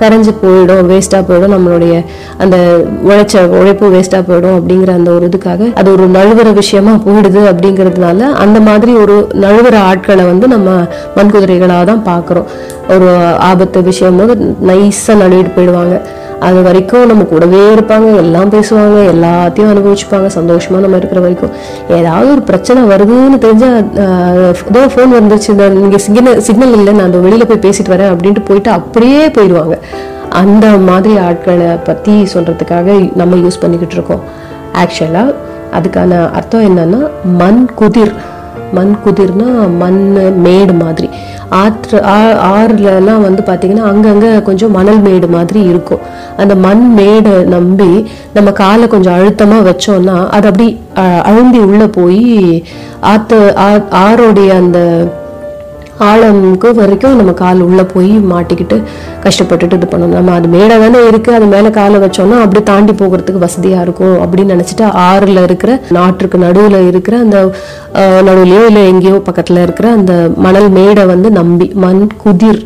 [0.01, 1.95] கரைஞ்சி போயிடும் வேஸ்டா போயிடும் நம்மளுடைய
[2.43, 2.57] அந்த
[3.09, 8.59] உழைச்ச உழைப்பு வேஸ்டா போயிடும் அப்படிங்கிற அந்த ஒரு இதுக்காக அது ஒரு நழுவுற விஷயமா போயிடுது அப்படிங்கிறதுனால அந்த
[8.69, 10.69] மாதிரி ஒரு நழுவுற ஆட்களை வந்து நம்ம
[11.17, 12.47] மண்குதிரைகளாக தான் பார்க்குறோம்.
[12.95, 13.09] ஒரு
[13.49, 14.35] ஆபத்து விஷயம் போது
[14.69, 15.97] நைஸாக நழுவிட்டு போயிடுவாங்க.
[16.47, 21.53] அது வரைக்கும் நம்ம கூடவே இருப்பாங்க எல்லாம் பேசுவாங்க எல்லாத்தையும் அனுபவிச்சுப்பாங்க சந்தோஷமாக நம்ம இருக்கிற வரைக்கும்.
[21.97, 23.77] ஏதாவது ஒரு பிரச்சனை வருதுன்னு தெரிஞ்சால்
[24.69, 28.45] ஏதோ ஃபோன் வந்துருச்சு இந்த நீங்கள் சிக்னல் சிக்னல் இல்லை நான் அந்த வெளியில் போய் பேசிட்டு வரேன் அப்படின்ட்டு
[28.49, 29.77] போயிட்டு அப்படியே போயிடுவாங்க.
[30.41, 34.25] அந்த மாதிரி ஆட்களை பற்றி சொல்கிறதுக்காக நம்ம யூஸ் பண்ணிக்கிட்டு இருக்கோம்.
[34.81, 35.37] ஆக்சுவலாக
[35.77, 37.01] அதுக்கான அர்த்தம் என்னன்னா
[37.41, 38.13] மண் குதிர்.
[38.77, 39.49] மண் குதிர்னா
[39.81, 40.01] மண்
[40.45, 41.07] மேடு மாதிரி.
[41.49, 45.99] ஆற்று ஆ- ஆறுலலாம் வந்து பார்த்தீங்கன்னா அங்கங்கே கொஞ்சம் மணல் மேடு மாதிரி இருக்கும்.
[46.37, 50.79] அந்த மண் மேடை நம்பி நம்ம காலை கொஞ்சம் அழுத்தமாக வச்சோம்னா அது அப்படி
[51.23, 52.63] அழுந்தி உள்ளே போய்
[52.99, 55.07] ஆற்று ஆ- ஆறோடைய அந்த
[56.07, 58.77] ஆழமுக்கு வரைக்கும் நம்ம கால் உள்ளே போய் மாட்டிக்கிட்டு
[59.25, 60.15] கஷ்டப்பட்டுட்டு இது பண்ணணும்.
[60.17, 64.55] நம்ம அது மேலே தானே இருக்குது அது மேலே காலை வச்சோம்னா அப்படி தாண்டி போகிறதுக்கு வசதியாக இருக்கும் அப்படின்னு
[64.55, 67.39] நினச்சிட்டு ஆறில் இருக்கிற நாட்டுக்கு நடுவில் இருக்கிற அந்த
[68.27, 72.61] நடுவிலையோ இல்லை எங்கேயோ பக்கத்தில் இருக்கிற அந்த மணல் மேடை வந்து நம்பி மண் குதிர்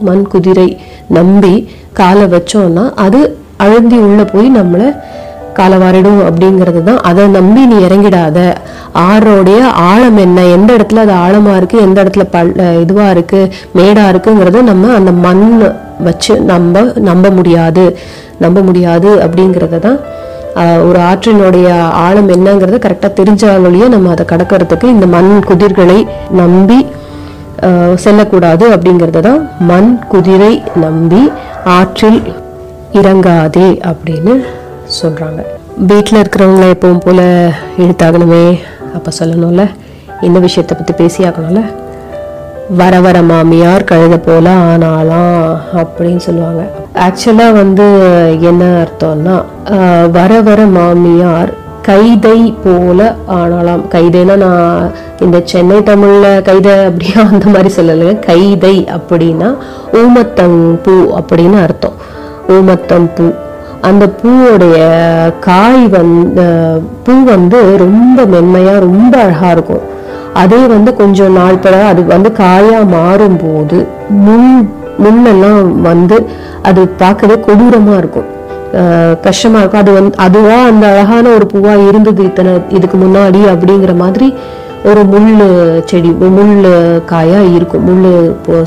[0.00, 0.68] மண் குதிரை
[1.10, 1.54] நம்பி
[1.92, 3.20] காலை வச்சோம்னா அது
[3.58, 4.86] அழுந்தி உள்ளே போய் நம்மளை
[5.58, 8.38] காலவாரிடும் அப்படிங்கிறது தான் அதை நம்பி நீ இறங்கிடாத.
[9.08, 9.60] ஆறோடைய
[9.90, 10.38] ஆழம் என்ன?
[10.56, 12.52] எந்த இடத்துல அது ஆழமாக இருக்குது எந்த இடத்துல பல்
[12.84, 15.46] இதுவாக இருக்குது மேடாக இருக்குங்கிறத நம்ம அந்த மண்
[16.08, 16.76] வச்சு நம்ப
[17.10, 17.84] நம்ப முடியாது.
[18.44, 19.98] நம்ப முடியாது அப்படிங்கிறத தான்
[20.88, 21.68] ஒரு ஆற்றினுடைய
[22.06, 25.98] ஆழம் என்னங்கிறத கரெக்டாக தெரிஞ்சாலொழிய நம்ம அதை கடக்கிறதுக்கு இந்த மண் குதிர்களை
[26.40, 26.78] நம்பி
[28.04, 30.52] செல்லக்கூடாது அப்படிங்கிறத தான் மண் குதிரை
[30.84, 31.22] நம்பி
[31.76, 32.20] ஆற்றில்
[33.00, 34.34] இறங்காதே அப்படின்னு
[35.00, 35.40] சொல்கிறாங்க
[35.90, 37.24] வீட்டில் இருக்கிறவங்கள எப்பவும் போல்
[37.82, 38.58] இழுத்தாகணுமே
[38.96, 39.64] அப்போ சொல்லணும்ல.
[40.20, 41.62] இந்த விஷயத்தை பற்றி பேசியாகணும்ல.
[42.80, 46.62] வர வர மாமியார் கழுத போல ஆனாலாம் அப்படின்னு சொல்லுவாங்க.
[47.06, 47.86] ஆக்சுவலாக வந்து
[48.40, 49.36] என்ன அர்த்தம்னா
[50.10, 51.52] வர வர மாமியார்
[51.88, 57.22] கைதை போல ஆனாலாம் கைதைனா நான் இந்த சென்னை தமிழில் கைதை அப்படியா?
[57.32, 58.18] அந்த மாதிரி சொல்லலைங்க.
[58.26, 59.48] கைதை அப்படின்னா
[59.92, 61.96] ஊமத்தம் பூ அப்படின்னு அர்த்தம்.
[62.48, 63.26] ஊமத்தம் பூ.
[63.88, 64.76] அந்த பூவோடைய
[65.46, 66.44] காய் வந்து
[67.06, 69.82] பூ வந்து ரொம்ப மென்மையா ரொம்ப அழகா இருக்கும்.
[70.42, 73.78] அதே வந்து கொஞ்சம் நாள் பட அது வந்து காயாக மாறும்போது
[74.26, 74.52] முள்
[75.04, 76.16] முன்னெல்லாம் வந்து
[76.68, 78.28] அது பார்க்கவே கொடூரமா இருக்கும்.
[79.26, 79.82] கஷ்டமா இருக்கும்.
[79.84, 84.28] அது வந்து அதுவா அந்த அழகான ஒரு பூவா இருந்தது இத்தனை இதுக்கு முன்னாடி அப்படிங்கிற மாதிரி
[84.90, 85.26] ஒரு முள்
[85.90, 86.54] செடி முள்
[87.12, 87.84] காயா இருக்கும்.
[87.88, 88.08] முள்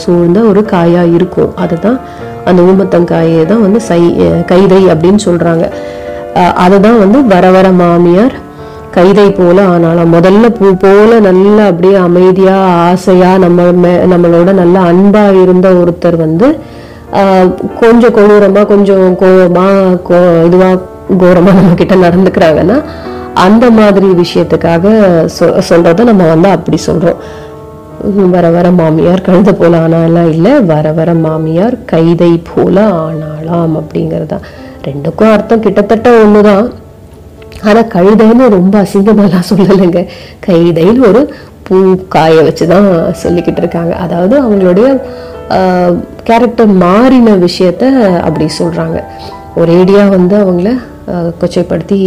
[0.04, 1.52] சூழ்ந்த ஒரு காயா இருக்கும்.
[1.64, 1.98] அதுதான்
[2.46, 4.02] அந்த ஊமத்தங்காயை தான் வந்து சை
[4.50, 5.66] கைதை அப்படின்னு சொல்கிறாங்க
[6.58, 8.36] அதை தான் வந்து வர வர மாமியார்
[8.94, 15.42] கைதை போல ஆனாலும் முதல்ல பூ போல நல்லா அப்படியே அமைதியாக ஆசையாக நம்ம மே- நம்மளோட நல்ல அன்பாக
[15.42, 16.48] இருந்த ஒருத்தர் வந்து
[17.80, 20.80] கொஞ்சம் கொடூரமாக கொஞ்சம் கோபமாக கோ இதுவாக
[21.18, 22.78] கோரமாக நம்ம கிட்ட நடந்துக்கிறாங்கன்னா
[23.44, 24.86] அந்த மாதிரி விஷயத்துக்காக
[25.36, 27.20] சொ சொல்கிறத நம்ம வந்து அப்படி சொல்கிறோம்
[28.36, 30.54] வர வர மாமியார் கழுத போல ஆனாலாம் இல்லை?
[30.72, 34.40] வர வர மாமியார் கைதை போல ஆனாலாம் அப்படிங்கிறதா.
[34.88, 36.66] ரெண்டுக்கும் அர்த்தம் கிட்டத்தட்ட ஒன்று தான்
[37.68, 40.02] ஆனால் கழுதைன்னு ரொம்ப அசிங்கமாலாம் சொல்லலைங்க.
[40.48, 41.22] கைதைன்னு ஒரு
[41.68, 41.78] பூ
[42.16, 42.90] காய வச்சு தான்
[43.22, 43.94] சொல்லிக்கிட்டு இருக்காங்க.
[44.06, 44.88] அதாவது அவங்களுடைய
[46.28, 47.86] கேரக்டர் மாறின விஷயத்த
[48.28, 49.00] அப்படி சொல்கிறாங்க
[49.62, 50.70] ஒரேடியா வந்து அவங்கள
[51.40, 51.98] கொச்சைப்படுத்தி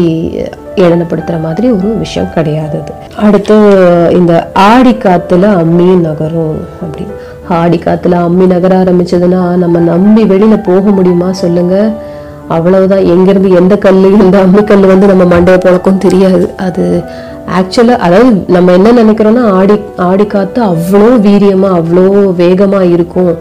[0.84, 2.92] ஏளனப்படுத்துகிற மாதிரி ஒரு விஷயம் கிடையாது அது
[3.26, 3.56] அடுத்து
[4.18, 4.32] இந்த
[4.70, 7.04] ஆடி காற்றுல அம்மி நகரும் அப்படி.
[7.60, 11.76] ஆடி காற்றுல அம்மி நகர ஆரம்பிச்சதுன்னா நம்ம நம்பி வெளியில போக முடியுமா சொல்லுங்க.
[12.56, 13.06] அவ்வளவுதான்.
[13.14, 16.44] எங்கேருந்து எந்த கல் இந்த அம்மிக்கல் வந்து நம்ம மண்டையை பொழக்கும் தெரியாது.
[16.66, 16.84] அது
[17.58, 19.76] ஆக்சுவலா அதாவது நம்ம என்ன நினைக்கிறோம்னா ஆடி
[20.08, 22.04] ஆடி காற்று அவ்வளோ வீரியமா அவ்வளோ
[22.42, 23.32] வேகமா இருக்கும்.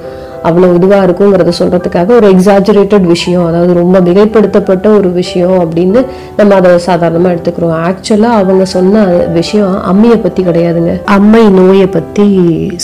[0.47, 6.05] அவ்வளோ இதுவாக இருக்குங்கிறத சொல்கிறதுக்காக ஒரு எக்ஸாஜரேட்டட் விஷயம் அதாவது ரொம்ப மிகைப்படுத்தப்பட்ட ஒரு விஷயம் அப்படின்னு
[6.38, 7.95] நம்ம அதை சாதாரணமாக எடுத்துக்கிறோம்.
[7.95, 11.03] ஆக்சுவலாக அவங்க சொன்ன விஷயம் அம்மையை பற்றி கிடையாதுங்க.
[11.05, 12.38] அம்மை நோயை பற்றி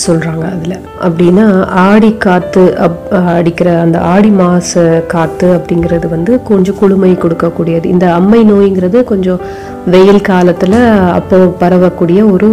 [0.07, 0.79] சொல்கிறாங்க அதில்.
[1.01, 7.85] அப்படின்னா ஆடி காற்று அப்- அடிக்கிற அந்த ஆடி மாச காற்று அப்படிங்கிறது வந்து கொஞ்சம் குளுமை கொடுக்கக்கூடியது.
[7.85, 9.39] இந்த அம்மை நோய்ங்கிறது கொஞ்சம்
[9.85, 12.47] வெயில் காலத்தில் அப்போ பரவக்கூடிய ஒரு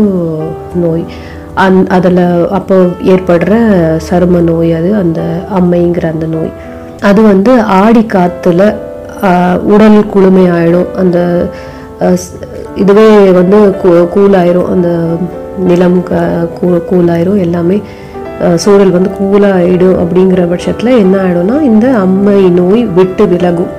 [0.75, 1.05] நோய்.
[1.55, 2.23] அந் அதில்
[2.59, 2.77] அப்போ
[3.13, 3.55] ஏற்படுற
[4.09, 5.21] சரும நோய் அது அந்த
[5.59, 6.53] அம்மைங்கிற அந்த நோய்.
[7.09, 8.63] அது வந்து ஆடி காற்றுல
[9.73, 11.19] உடல் குளுமை ஆயிடும் அந்த
[12.75, 13.59] இதுவே வந்து
[14.15, 14.89] கூலாயிரும் அந்த
[15.59, 15.99] நிலம்
[16.91, 17.83] கூலாயிரும் எல்லாமே
[18.57, 23.73] சூழல் வந்து கூலாயிடும் அப்படிங்கிற பட்சத்தில் என்ன ஆகிடும்னா இந்த அம்மை நோய் விட்டு விலகும்.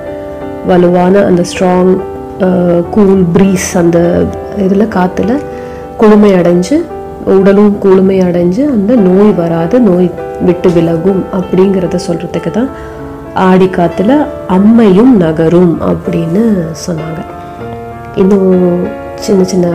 [0.66, 1.92] வலுவான அந்த ஸ்ட்ராங்
[2.90, 3.98] கூல் ப்ரீஸ் அந்த
[4.56, 5.32] இதில் காற்றுல
[6.00, 6.76] குளுமை அடைஞ்சு
[7.34, 10.08] உடலும் குளுமை அடைஞ்சு அந்த நோய் வராது நோய்
[10.46, 12.70] விட்டு விலகும் அப்படிங்கிறத சொல்கிறதுக்கு தான்
[13.48, 14.12] ஆடி காத்துல
[14.56, 16.42] அம்மையும் நகரும் அப்படின்னு
[16.86, 17.20] சொன்னாங்க.
[18.22, 18.50] இன்னும்
[19.26, 19.66] சின்ன சின்ன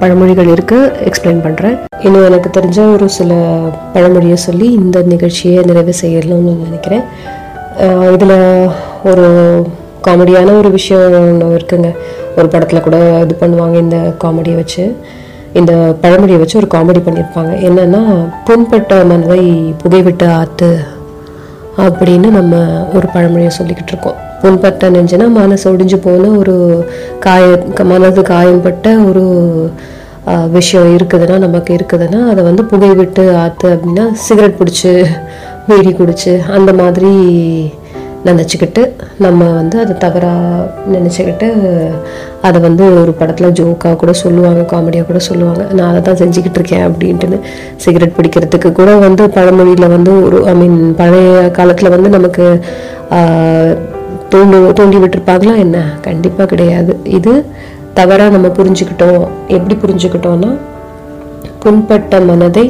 [0.00, 3.32] பழமொழிகள் இருக்கு எக்ஸ்பிளைன் பண்ணுறேன் இன்னும் எனக்கு தெரிஞ்ச ஒரு சில
[3.94, 7.04] பழமொழியை சொல்லி இந்த நிகழ்ச்சியை நிறைவு செய்யலாம்னு நினைக்கிறேன்.
[8.14, 8.36] இதில்
[9.12, 9.26] ஒரு
[10.06, 11.90] காமெடியான ஒரு விஷயம் ஒன்று இருக்குங்க.
[12.38, 14.84] ஒரு படத்தில் கூட இது பண்ணுவாங்க இந்த காமெடியை வச்சு.
[15.52, 17.52] இந்த பழமொழியை வச்சு ஒரு காமெடி பண்ணியிருப்பாங்க.
[17.60, 20.78] என்னன்னா புண்பட்ட மனதை புகைவிட்டு ஆத்து
[21.76, 24.14] அப்படின்னு நம்ம ஒரு பழமொழியை சொல்லிக்கிட்டு இருக்கோம்.
[24.42, 26.86] புண்பட்ட நெஞ்சுனா மனசு ஒடிஞ்சு போன ஒரு
[27.20, 29.24] காய க- மனது காயம்பட்ட ஒரு
[30.50, 35.04] விஷயம் இருக்குதுன்னா நமக்கு இருக்குதுன்னா அதை வந்து புகை விட்டு ஆத்து அப்படின்னா சிகரெட் பிடிச்சி
[35.68, 37.12] பீடி குடிச்சு அந்த மாதிரி
[38.24, 38.82] நினச்சிக்கிட்டு
[39.18, 41.46] நம்ம வந்து அதை தவறாக நினச்சிக்கிட்டு
[42.42, 45.62] அதை வந்து ஒரு படத்தில் ஜோக்காக கூட சொல்லுவாங்க காமெடியாக கூட சொல்லுவாங்க.
[45.72, 47.38] நான் அதை தான் செஞ்சுக்கிட்டு இருக்கேன் அப்படின்ட்டுன்னு
[47.76, 52.46] சிகரெட் பிடிக்கிறதுக்கு கூட வந்து பழமொழியில் வந்து ஒரு ஐ மீன் பழைய காலத்தில் வந்து நமக்கு
[53.10, 53.74] ஆஹ்,
[54.32, 55.78] தூண்டு தூண்டி விட்டுருப்பாங்களா என்ன?
[56.00, 56.92] கண்டிப்பாக கிடையாது.
[57.10, 57.32] இது
[57.94, 59.22] தவறாக நம்ம புரிஞ்சுக்கிட்டோம்.
[59.48, 60.50] எப்படி புரிஞ்சுக்கிட்டோம்னா
[61.58, 62.64] புண்பட்ட மனதை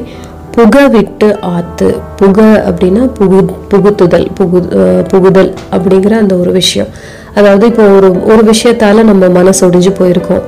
[0.56, 1.88] புகவிட்டு ஆத்து
[2.22, 4.60] புக அப்படின்னா புகு புகுத்துதல் புகு
[5.08, 6.88] புகுதல் அப்படிங்கிற அந்த ஒரு விஷயம்.
[7.34, 10.42] அதாவது இப்போ ஒரு ஒரு விஷயத்தால நம்ம மனசு ஒடிஞ்சு போயிருக்கோம்.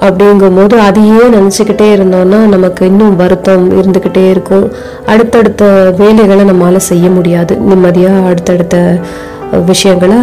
[0.00, 4.72] அப்படிங்கும்போது அதையே நினச்சிக்கிட்டே இருந்தோம்னா நமக்கு இன்னும் வருத்தம் இருந்துக்கிட்டே இருக்கும்.
[5.06, 5.64] அடுத்தடுத்த
[5.98, 7.56] வேலைகளை நம்மளால் செய்ய முடியாது.
[7.56, 8.98] நிம்மதியாக அடுத்தடுத்த
[9.66, 10.16] விஷயங்களை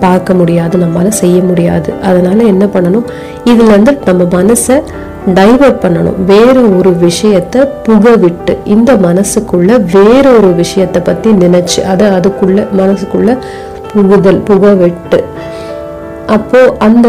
[0.00, 0.78] பார்க்க முடியாது.
[0.78, 1.92] நம்மளால செய்ய முடியாது.
[2.02, 3.06] அதனால் என்ன பண்ணணும்?
[3.44, 4.82] இதுலேருந்து நம்ம மனசை
[5.26, 6.18] டைவர்ட் பண்ணணும்.
[6.26, 13.38] வேற ஒரு விஷயத்த புக விட்டு இந்த மனசுக்குள்ள வேற ஒரு விஷயத்த பத்தி நினைச்சு அதை அதுக்குள்ள மனசுக்குள்ள
[13.92, 15.24] புகுதல் புக விட்டு
[16.26, 17.08] அப்போ அந்த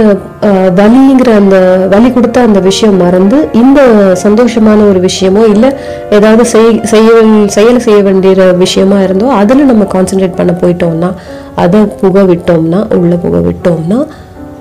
[0.76, 1.58] வலிங்கிற அந்த
[1.90, 3.82] வலி கொடுத்த அந்த விஷயம் மறந்து இந்த
[4.14, 5.70] சந்தோஷமான ஒரு விஷயமோ இல்லை
[6.10, 7.10] ஏதாவது செய் செய்ய
[7.48, 11.12] செயல் செய்ய வேண்டிய விஷயமா இருந்தோ அதில் நம்ம கான்சென்ட்ரேட் பண்ண போயிட்டோம்னா
[11.56, 14.00] அதை புக விட்டோம்னா உள்ள புக விட்டோம்னா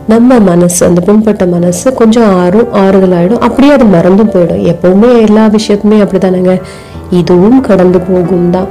[0.08, 4.64] நம்ம மனசு அந்த புண்பட்ட மனசு கொஞ்சம் ஆறும் ஆறுதல் அப்படியே அது மறந்து போயிடும்.
[4.72, 6.60] எப்பவுமே எல்லா விஷயத்துமே அப்படிதானங்க.
[7.10, 8.68] இதுவும் கடந்து போகும் தான்.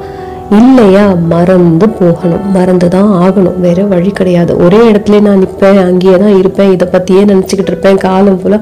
[0.51, 1.15] இல்லையா?
[1.15, 2.51] மறந்து போகணும்.
[2.51, 3.59] மறந்து தான் ஆகணும்.
[3.59, 4.57] வேற வழி கிடையாது.
[4.57, 8.59] ஒரே இடத்துல நான் நிற்பேன் அங்கேயே தான் இருப்பேன் இதை பத்தியே நினச்சிக்கிட்டு இருப்பேன் காலம் ஃபுல்லா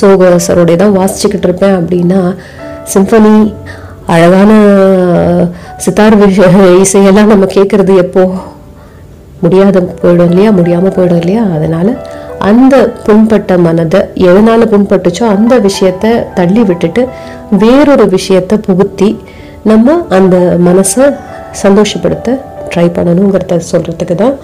[0.00, 2.34] சோகவசரோடைய தான் வாசிச்சுக்கிட்டு இருப்பேன் அப்படின்னா
[2.94, 3.54] சிம்பனி
[4.06, 4.50] அழகான
[5.76, 6.16] சித்தார்
[6.80, 8.24] இசையெல்லாம் நம்ம கேட்கறது எப்போ?
[9.40, 10.50] முடியாத போயிடும் இல்லையா?
[10.50, 11.42] முடியாமல் போயிடும் இல்லையா?
[11.54, 11.88] அதனால
[12.38, 17.08] அந்த புண்பட்ட மனதை எதனால புண்பட்டுச்சோ அந்த விஷயத்த தள்ளி விட்டுட்டு
[17.50, 19.18] வேறொரு விஷயத்த புகுத்தி
[19.62, 21.16] நம்ம அந்த மனசை
[21.62, 22.40] சந்தோஷப்படுத்த
[22.74, 24.34] ட்ரை பண்ணணுங்கிறத சொல்றதுக்கு தான்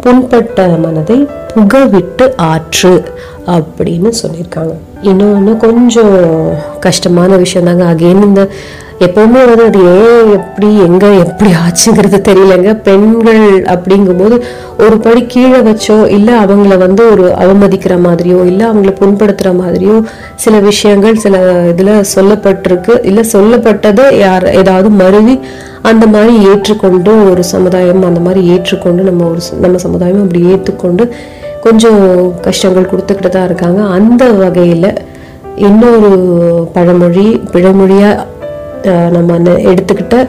[0.00, 3.04] புண்பட்ட மனதை புகவிட்டு ஆற்று
[3.46, 4.74] அப்படின்னு சொல்லியிருக்காங்க.
[5.02, 6.14] இன்னொன்று கொஞ்சம்
[6.80, 7.84] கஷ்டமான விஷயம் தாங்க.
[7.94, 8.48] அகெயின் இந்த
[9.06, 12.70] எப்பவுமே வந்து அது ஏன் எப்படி எங்க எப்படி ஆச்சுங்கிறது தெரியலங்க.
[12.86, 14.36] பெண்கள் அப்படிங்கும்போது
[14.84, 19.96] ஒரு படி கீழே வச்சோ இல்லை அவங்கள வந்து ஒரு அவமதிக்கிற மாதிரியோ இல்லை அவங்கள புண்படுத்துற மாதிரியோ
[20.44, 21.38] சில விஷயங்கள் சில
[21.72, 22.94] இதுல சொல்லப்பட்டிருக்கு.
[23.10, 25.36] இல்லை சொல்லப்பட்டதை யார் ஏதாவது மருவி
[25.90, 31.04] அந்த மாதிரி ஏற்றுக்கொண்டு ஒரு சமுதாயம் அந்த மாதிரி ஏற்றுக்கொண்டு நம்ம ஒரு நம்ம சமுதாயம் அப்படி ஏற்றுக்கொண்டு
[31.66, 32.02] கொஞ்சம்
[32.40, 33.80] கஷ்டங்கள் கொடுத்துக்கிட்டு தான் இருக்காங்க.
[33.98, 34.90] அந்த வகையில்
[35.68, 36.10] இன்னொரு
[36.74, 38.26] பழமொழி பிழமொழியாக
[39.10, 40.28] நம்ம எடுத்துக்கிட்ட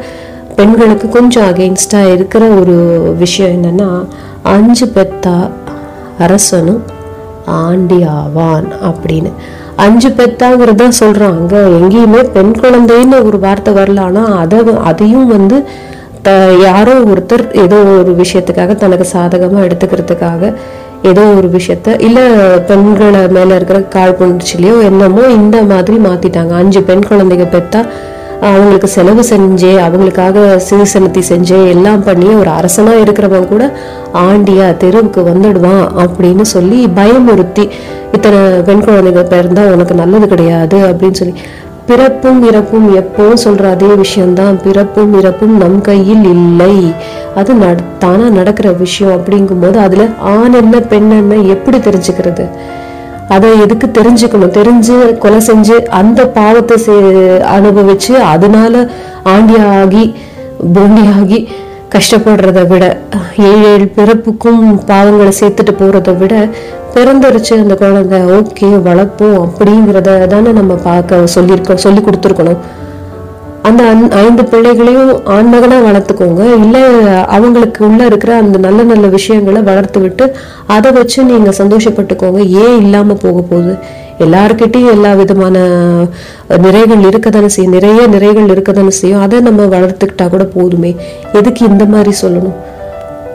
[0.55, 2.75] பெண்களுக்கு கொஞ்சம் அகெயின்ஸ்டாக இருக்கிற ஒரு
[3.17, 3.89] விஷயம் என்னன்னா
[4.43, 5.49] அஞ்சு பெத்தா
[6.17, 6.81] அரசனும்
[7.45, 9.31] ஆண்டி ஆவான் அப்படின்னு.
[9.75, 11.53] அஞ்சு பெத்தாங்கிறத சொல்றாங்க.
[11.79, 13.99] எங்கேயுமே பெண் குழந்தைன்னு ஒரு வார்த்தை வரல.
[13.99, 15.65] ஆனால் அதை அதையும் வந்து
[16.21, 16.29] த
[16.61, 20.53] யாரோ ஒருத்தர் ஏதோ ஒரு விஷயத்துக்காக தனக்கு சாதகமாக எடுத்துக்கிறதுக்காக
[21.01, 22.23] ஏதோ ஒரு விஷயத்த இல்லை
[22.69, 27.81] பெண்களை மேலே இருக்கிற காழ்ப்புணர்ச்சிலையோ என்னமோ இந்த மாதிரி மாற்றிட்டாங்க அஞ்சு பெண் குழந்தைங்க பெத்தா
[28.41, 33.71] அவங்களுக்கு செலவு செஞ்சே அவங்களுக்காக சிறுசனி செஞ்சு எல்லாம் பண்ணி ஒரு அரசனா இருக்கிறவன் கூட
[34.13, 37.69] ஆண்டியா தெருவுக்கு வந்துடுவான் அப்படின்னு சொல்லி பயமுறுத்தி
[38.11, 41.33] இத்தனை பெண் குழந்தைங்க பிறந்தா உனக்கு நல்லது கிடையாது அப்படின்னு சொல்லி.
[41.85, 44.61] பிறப்பும் இறப்பும் எப்பவும் சொல்ற அதே விஷயம்தான்.
[44.63, 46.93] பிறப்பும் இறப்பும் நம் கையில் இல்லை.
[47.35, 52.49] அது நட தானா நடக்கிற விஷயம் அப்படிங்கும்போது அதுல ஆண் என்ன பெண் என்ன எப்படி தெரிஞ்சுக்கிறது?
[53.29, 54.55] அதை எதுக்கு தெரிஞ்சுக்கணும்?
[54.59, 58.89] தெரிஞ்சு கொலை செஞ்சு அந்த பாவத்தை செ- அனுபவிச்சு அதனால
[59.25, 60.03] ஆண்டியாகி
[60.73, 61.39] பூண்டியாகி
[61.95, 62.83] கஷ்டப்படுறத விட
[63.37, 66.49] ஏழு ஏழு பிறப்புக்கும் பாவங்களை சேர்த்துட்டு போகிறத விட
[66.93, 72.57] பிறந்துருச்சு அந்த குழந்தை ஓகே வளர்ப்போம் அப்படிங்கிறத தானே நம்ம பார்க்க சொல்லியிருக்கோம் சொல்லி கொடுத்துருக்கணும்.
[73.67, 76.43] அந்த ஐந்து பிள்ளைகளையும் ஆண்மகனாக வளர்த்துக்கோங்க.
[76.63, 76.81] இல்லை
[77.25, 80.35] அவங்களுக்கு உள்ளே இருக்கிற அந்த நல்ல நல்ல விஷயங்களை வளர்த்து விட்டு
[80.67, 82.41] அதை வச்சு நீங்கள் சந்தோஷப்பட்டுக்கோங்க.
[82.63, 83.73] ஏன் இல்லாமல் போக போகுது?
[84.19, 85.57] எல்லாருக்கிட்டையும் எல்லா விதமான
[86.49, 87.73] நிறைகள் இருக்கதானே செய்யும்.
[87.73, 89.21] நிறைய நிறைகள் இருக்கதானே செய்யும்.
[89.21, 90.95] அதை நம்ம வளர்த்துக்கிட்டா கூட போதுமே.
[91.33, 92.57] எதுக்கு இந்த மாதிரி சொல்லணும்?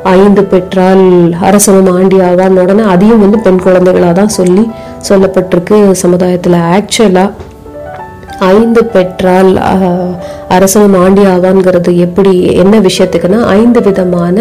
[0.03, 4.71] ஐந்து பெற்றால் அரசவம் ஆண்டி ஆவான் உடனே அதையும் வந்து பெண் குழந்தைகளாக தான் சொல்லி
[5.09, 6.59] சொல்லப்பட்டிருக்கு சமுதாயத்தில்.
[6.75, 7.31] ஆக்சுவலாக
[8.51, 9.51] ஐந்து பெற்றால்
[10.49, 14.37] அரசனும் ஆண்டி ஆவான்ங்கிறது எப்படி என்ன விஷயத்துக்குன்னா ஐந்து விதமான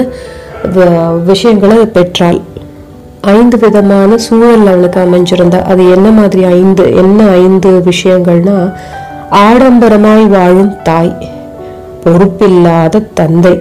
[0.76, 0.90] வ-
[1.24, 2.40] விஷயங்களை பெற்றால்
[3.32, 8.58] ஐந்து விதமான சூழல் அவளுக்கு அமைஞ்சிருந்தா அது என்ன மாதிரி ஐந்து என்ன ஐந்து விஷயங்கள்னா
[9.44, 11.14] ஆடம்பரமாய் வாழும் தாய்
[12.04, 13.56] பொறுப்பில்லாத தந்தை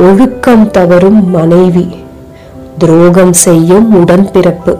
[0.00, 1.86] ஒழுக்கம் தவறும் மனைவி
[2.78, 4.72] துரோகம் செய்யும் உடன்பிறப்பு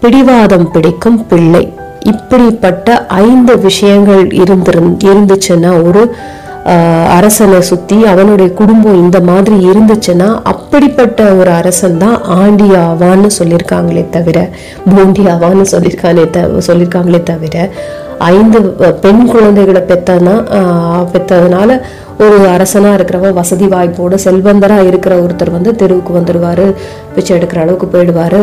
[0.00, 1.64] பிடிவாதம் பிடிக்கும் பிள்ளை
[2.06, 2.88] இப்படிப்பட்ட
[3.22, 6.02] ஐந்து விஷயங்கள் இருந்திருந் இருந்துச்சுன்னா ஒரு
[7.16, 14.38] அரசனை சுத்தி அவனுடைய குடும்பம் இந்த மாதிரி இருந்துச்சுன்னா அப்படிப்பட்ட ஒரு அரசன் தான் ஆண்டி ஆவான்னு சொல்லியிருக்காங்களே தவிர
[14.88, 17.54] பூண்டி ஆவான்னு சொல்லியிருக்கானே த சொல்லியிருக்காங்களே தவிர
[18.18, 18.62] ஐந்து
[19.00, 20.34] பெண் குழந்தைகளை பெத்தனா
[21.12, 21.80] பெற்றதுனால
[22.18, 26.74] ஒரு அரசனாக இருக்கிறவ வசதி வாய்ப்போடு செல்வந்தராக இருக்கிற ஒருத்தர் வந்து தெருவுக்கு வந்துடுவாரு
[27.14, 28.40] பிச்சை எடுக்கிற அளவுக்கு போயிடுவாரு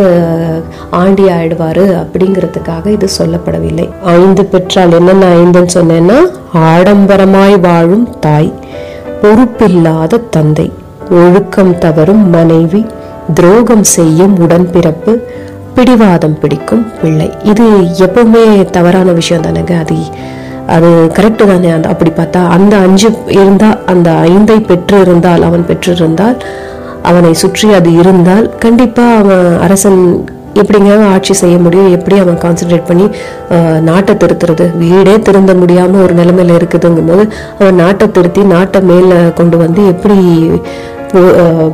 [0.89, 3.91] ஆண்டி ஆயிடுவாரு அப்படிங்கிறதுக்காக இது சொல்லப்படவில்லை.
[4.03, 6.17] ஐந்து பெற்றால் என்னென்ன ஐந்துன்னு சொன்னேன்னா
[6.53, 8.53] ஆடம்பரமாய் வாழும் தாய்
[9.21, 10.71] பொறுப்பில்லாத தந்தை
[11.09, 12.85] ஒழுக்கம் தவறும் மனைவி
[13.33, 15.23] துரோகம் செய்யும் உடன்பிறப்பு
[15.75, 17.27] பிடிவாதம் பிடிக்கும் பிள்ளை.
[17.51, 17.65] இது
[18.05, 18.43] எப்பவுமே
[18.75, 19.75] தவறான விஷயம் தானேங்க.
[19.83, 19.97] அது
[20.75, 21.69] அது கரெக்டு தானே.
[21.77, 26.37] அந்த அப்படி பார்த்தா அந்த அஞ்சு இருந்தால் அந்த ஐந்தை பெற்று இருந்தால் அவன் பெற்றிருந்தால்
[27.09, 29.99] அவனை சுற்றி அது இருந்தால் கண்டிப்பாக அவன் அரசன்
[30.61, 31.91] எப்படிங்க ஆட்சி செய்ய முடியும்?
[31.97, 33.05] எப்படி அவன் கான்சென்ட்ரேட் பண்ணி
[33.89, 34.65] நாட்டை திருத்துறது?
[34.83, 37.23] வீடே திருந்த முடியாமல் ஒரு நிலைமையில் இருக்குதுங்கும் போது
[37.59, 40.17] அவன் நாட்டை திருத்தி நாட்டை மேலே கொண்டு வந்து எப்படி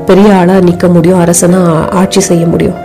[0.10, 1.24] பெரிய ஆளாக நிற்க முடியும்?
[1.26, 2.80] அரசனாக ஆட்சி செய்ய முடியும்?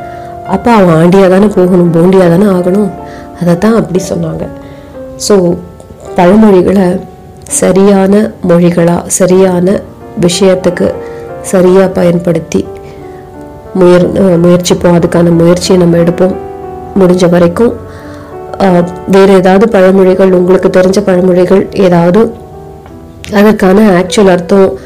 [0.54, 2.90] அப்போ அவன் ஆண்டியாக தானே போகணும் போண்டியாக தானே ஆகணும்?
[3.40, 4.44] அதை தான் அப்படி சொன்னாங்க.
[5.26, 5.34] ஸோ
[6.18, 6.86] பழமொழிகளை
[7.60, 8.14] சரியான
[8.50, 9.76] மொழிகளாக சரியான
[10.24, 10.86] விஷயத்துக்கு
[11.52, 12.60] சரியாக பயன்படுத்தி
[13.80, 14.08] முயற்
[14.44, 14.96] முயற்சிப்போம்.
[14.98, 16.34] அதுக்கான முயற்சியை நம்ம எடுப்போம்.
[17.00, 17.72] முடிஞ்ச வரைக்கும்
[19.14, 22.20] வேறு ஏதாவது பழமொழிகள் உங்களுக்கு தெரிஞ்ச பழமொழிகள் ஏதாவது
[23.38, 24.76] அதற்கான ஆக்சுவல் அர்த்தம்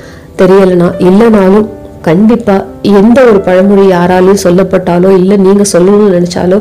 [0.40, 1.66] தெரியலைனா இல்லைனாலும்
[2.08, 2.66] கண்டிப்பாக
[3.00, 6.60] எந்த ஒரு பழமொழி யாராலையும் சொல்லப்பட்டாலோ இல்லை நீங்கள் சொல்லணும்னு நினச்சாலோ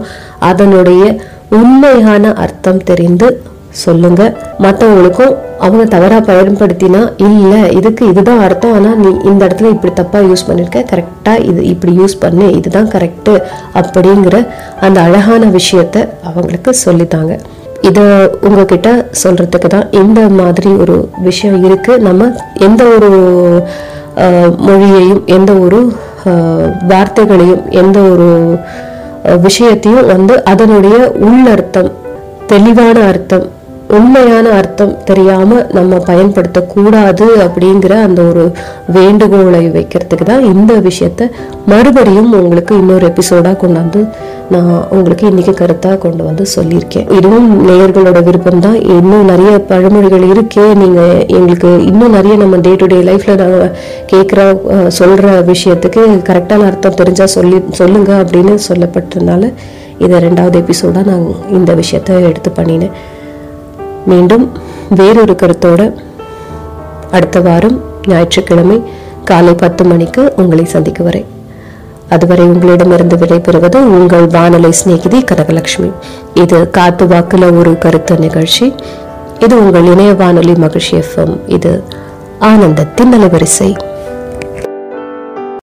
[0.51, 1.03] அதனுடைய
[1.59, 3.27] உண்மையான அர்த்தம் தெரிந்து
[3.81, 4.21] சொல்லுங்க.
[4.63, 5.33] மற்றவங்களுக்கும்
[5.65, 8.73] அவங்க தவறாக பயன்படுத்தினா இல்லை இதுக்கு இதுதான் அர்த்தம்.
[8.77, 13.33] ஆனால் நீ இந்த இடத்துல இப்படி தப்பாக யூஸ் பண்ணியிருக்க கரெக்டாக இது இப்படி யூஸ் பண்ணு இதுதான் கரெக்டு
[13.81, 14.37] அப்படிங்கிற
[14.87, 17.35] அந்த அழகான விஷயத்த அவங்களுக்கு சொல்லித்தாங்க.
[17.89, 18.05] இதை
[18.47, 18.89] உங்ககிட்ட
[19.23, 20.95] சொல்கிறதுக்கு தான் இந்த மாதிரி ஒரு
[21.27, 22.31] விஷயம் இருக்குது நம்ம
[22.67, 23.11] எந்த ஒரு
[24.57, 25.79] மொழியையும் எந்த ஒரு
[26.87, 28.29] வார்த்தைகளையும் எந்த ஒரு
[29.41, 31.91] விஷயத்தையும் வந்து அதனுடைய உள்ளர்த்தம்
[32.47, 33.45] தெளிவான அர்த்தம்
[33.95, 38.43] உண்மையான அர்த்தம் தெரியாம நம்ம பயன்படுத்தக்கூடாது அப்படிங்கிற அந்த ஒரு
[38.97, 41.29] வேண்டுகோளை வைக்கிறதுக்கு தான் இந்த விஷயத்த
[41.65, 44.01] மறுபடியும் உங்களுக்கு இன்னொரு எபிசோடா கொண்டு வந்து
[44.49, 47.07] நான் உங்களுக்கு இன்னைக்கு கருத்தா கொண்டு வந்து சொல்லியிருக்கேன்.
[47.17, 48.77] இதுவும் நேயர்களோட விருப்பம் தான்.
[48.97, 50.65] இன்னும் நிறைய பழமொழிகள் இருக்கே.
[50.73, 51.01] நீங்க
[51.37, 53.73] எங்களுக்கு இன்னும் நிறைய நம்ம டே டு டே லைஃப்ல நாங்கள்
[54.13, 54.39] கேட்குற
[54.99, 59.51] சொல்ற விஷயத்துக்கு கரெக்டான அர்த்தம் தெரிஞ்சா சொல்லி சொல்லுங்க அப்படின்னு சொல்லப்பட்டதுனால
[59.97, 62.95] இதை ரெண்டாவது எபிசோடா நான் இந்த விஷயத்த எடுத்து பண்ணினேன்.
[64.09, 64.45] மீண்டும்
[64.99, 65.81] வேறொரு கருத்தோட
[67.11, 68.77] அடுத்த வாரம் ஞாயிற்றுக்கிழமை
[69.23, 71.27] காலை பத்து மணிக்கு உங்களை சந்திக்க வரேன்
[72.09, 75.89] அதுவரை உங்களிடமிருந்து விடைபெறுவது உங்கள் வானொலி சிநேகிதி கனகலட்சுமி.
[76.33, 78.67] இது காத்து வாக்குல ஒரு கருத்து நிகழ்ச்சி.
[79.39, 81.83] இது உங்கள் இணைய வானொலி மகிழ்ச்சி எஃப்எம் இது
[82.49, 83.69] ஆனந்தத்தின் அலைவரிசை.